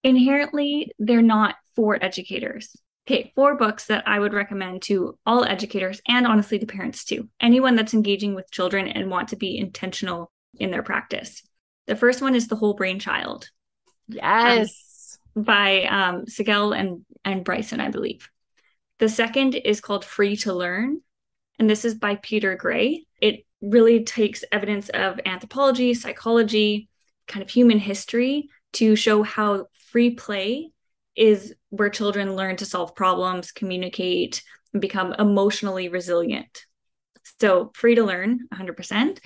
inherently 0.04 0.92
they're 0.98 1.22
not 1.22 1.56
for 1.74 2.02
educators. 2.02 2.76
Okay, 3.06 3.32
four 3.34 3.56
books 3.56 3.86
that 3.86 4.06
I 4.06 4.18
would 4.18 4.32
recommend 4.32 4.82
to 4.82 5.18
all 5.26 5.44
educators 5.44 6.00
and 6.06 6.26
honestly 6.26 6.58
to 6.58 6.66
parents 6.66 7.04
too. 7.04 7.28
Anyone 7.40 7.74
that's 7.74 7.94
engaging 7.94 8.34
with 8.34 8.50
children 8.52 8.86
and 8.86 9.10
want 9.10 9.28
to 9.28 9.36
be 9.36 9.58
intentional 9.58 10.30
in 10.58 10.70
their 10.70 10.84
practice. 10.84 11.42
The 11.86 11.96
first 11.96 12.22
one 12.22 12.34
is 12.34 12.48
The 12.48 12.56
Whole 12.56 12.74
Brain 12.74 12.98
Child. 12.98 13.50
Yes. 14.08 15.18
Um, 15.36 15.44
by 15.44 15.84
um, 15.84 16.26
Siegel 16.26 16.72
and, 16.72 17.04
and 17.24 17.44
Bryson, 17.44 17.80
I 17.80 17.90
believe. 17.90 18.30
The 18.98 19.08
second 19.08 19.54
is 19.54 19.80
called 19.80 20.04
Free 20.04 20.36
to 20.38 20.52
Learn. 20.52 21.00
And 21.58 21.68
this 21.68 21.84
is 21.84 21.94
by 21.94 22.16
Peter 22.16 22.54
Gray. 22.54 23.06
It 23.20 23.44
really 23.60 24.04
takes 24.04 24.44
evidence 24.52 24.88
of 24.90 25.20
anthropology, 25.24 25.94
psychology, 25.94 26.88
kind 27.28 27.42
of 27.42 27.50
human 27.50 27.78
history 27.78 28.48
to 28.74 28.96
show 28.96 29.22
how 29.22 29.66
free 29.90 30.14
play 30.14 30.70
is 31.14 31.54
where 31.70 31.90
children 31.90 32.36
learn 32.36 32.56
to 32.56 32.66
solve 32.66 32.94
problems, 32.94 33.52
communicate, 33.52 34.42
and 34.72 34.80
become 34.80 35.14
emotionally 35.18 35.88
resilient. 35.88 36.66
So, 37.40 37.70
free 37.74 37.94
to 37.94 38.04
learn 38.04 38.40
100%. 38.52 39.18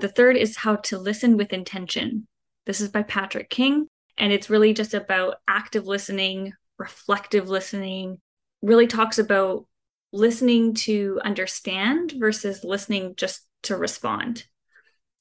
The 0.00 0.08
third 0.08 0.38
is 0.38 0.56
how 0.56 0.76
to 0.76 0.98
listen 0.98 1.36
with 1.36 1.52
intention. 1.52 2.26
This 2.64 2.80
is 2.80 2.88
by 2.88 3.02
Patrick 3.02 3.50
King, 3.50 3.86
and 4.16 4.32
it's 4.32 4.48
really 4.48 4.72
just 4.72 4.94
about 4.94 5.36
active 5.46 5.86
listening, 5.86 6.54
reflective 6.78 7.50
listening, 7.50 8.18
really 8.62 8.86
talks 8.86 9.18
about 9.18 9.66
listening 10.10 10.72
to 10.72 11.20
understand 11.22 12.14
versus 12.16 12.64
listening 12.64 13.14
just 13.14 13.46
to 13.64 13.76
respond. 13.76 14.46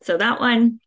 So, 0.03 0.15
that 0.15 0.39
one. 0.39 0.79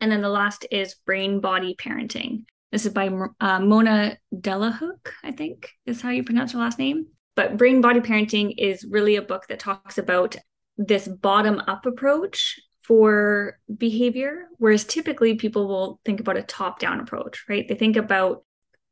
And 0.00 0.10
then 0.10 0.22
the 0.22 0.28
last 0.28 0.64
is 0.70 0.94
brain 1.04 1.40
body 1.40 1.74
parenting. 1.76 2.44
This 2.70 2.86
is 2.86 2.92
by 2.92 3.10
uh, 3.40 3.58
Mona 3.58 4.18
Delahooke, 4.40 5.14
I 5.24 5.32
think 5.32 5.68
is 5.84 6.00
how 6.00 6.10
you 6.10 6.22
pronounce 6.22 6.52
her 6.52 6.60
last 6.60 6.78
name. 6.78 7.06
But 7.34 7.56
Brain 7.56 7.80
Body 7.80 8.00
Parenting 8.00 8.54
is 8.58 8.84
really 8.84 9.16
a 9.16 9.22
book 9.22 9.48
that 9.48 9.58
talks 9.58 9.98
about 9.98 10.36
this 10.76 11.08
bottom 11.08 11.60
up 11.66 11.86
approach 11.86 12.60
for 12.82 13.58
behavior, 13.76 14.48
whereas 14.58 14.84
typically 14.84 15.36
people 15.36 15.68
will 15.68 16.00
think 16.04 16.20
about 16.20 16.36
a 16.36 16.42
top 16.42 16.78
down 16.78 17.00
approach, 17.00 17.44
right? 17.48 17.66
They 17.68 17.74
think 17.74 17.96
about 17.96 18.44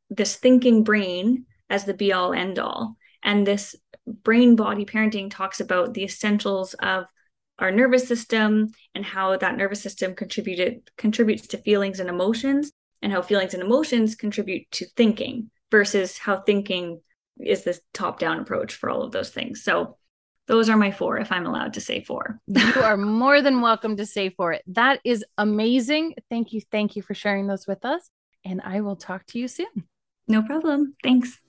this 0.09 0.35
thinking 0.35 0.83
brain 0.83 1.45
as 1.69 1.85
the 1.85 1.93
be 1.93 2.13
all 2.13 2.33
end 2.33 2.59
all. 2.59 2.95
And 3.23 3.45
this 3.45 3.75
brain 4.07 4.55
body 4.55 4.85
parenting 4.85 5.29
talks 5.29 5.59
about 5.59 5.93
the 5.93 6.03
essentials 6.03 6.73
of 6.75 7.05
our 7.59 7.71
nervous 7.71 8.07
system 8.07 8.71
and 8.95 9.05
how 9.05 9.37
that 9.37 9.55
nervous 9.55 9.81
system 9.81 10.15
contributed 10.15 10.89
contributes 10.97 11.47
to 11.47 11.57
feelings 11.57 11.99
and 11.99 12.09
emotions 12.09 12.71
and 13.01 13.11
how 13.11 13.21
feelings 13.21 13.53
and 13.53 13.61
emotions 13.61 14.15
contribute 14.15 14.69
to 14.71 14.85
thinking 14.97 15.51
versus 15.69 16.17
how 16.17 16.39
thinking 16.41 17.01
is 17.39 17.63
this 17.63 17.81
top 17.93 18.19
down 18.19 18.39
approach 18.39 18.73
for 18.73 18.89
all 18.89 19.03
of 19.03 19.11
those 19.11 19.29
things. 19.29 19.63
So 19.63 19.97
those 20.47 20.69
are 20.69 20.77
my 20.77 20.91
four, 20.91 21.17
if 21.17 21.31
I'm 21.31 21.45
allowed 21.45 21.73
to 21.73 21.81
say 21.81 22.03
four. 22.03 22.39
you 22.47 22.81
are 22.81 22.97
more 23.25 23.41
than 23.41 23.61
welcome 23.61 23.97
to 23.97 24.05
say 24.05 24.29
four. 24.29 24.59
That 24.67 24.99
is 25.03 25.23
amazing. 25.37 26.15
Thank 26.29 26.51
you. 26.53 26.61
Thank 26.71 26.95
you 26.95 27.01
for 27.01 27.13
sharing 27.13 27.47
those 27.47 27.67
with 27.67 27.85
us. 27.85 28.09
And 28.43 28.61
I 28.63 28.81
will 28.81 28.95
talk 28.95 29.25
to 29.27 29.39
you 29.39 29.47
soon. 29.47 29.67
No 30.27 30.41
problem. 30.41 30.95
Thanks. 31.03 31.39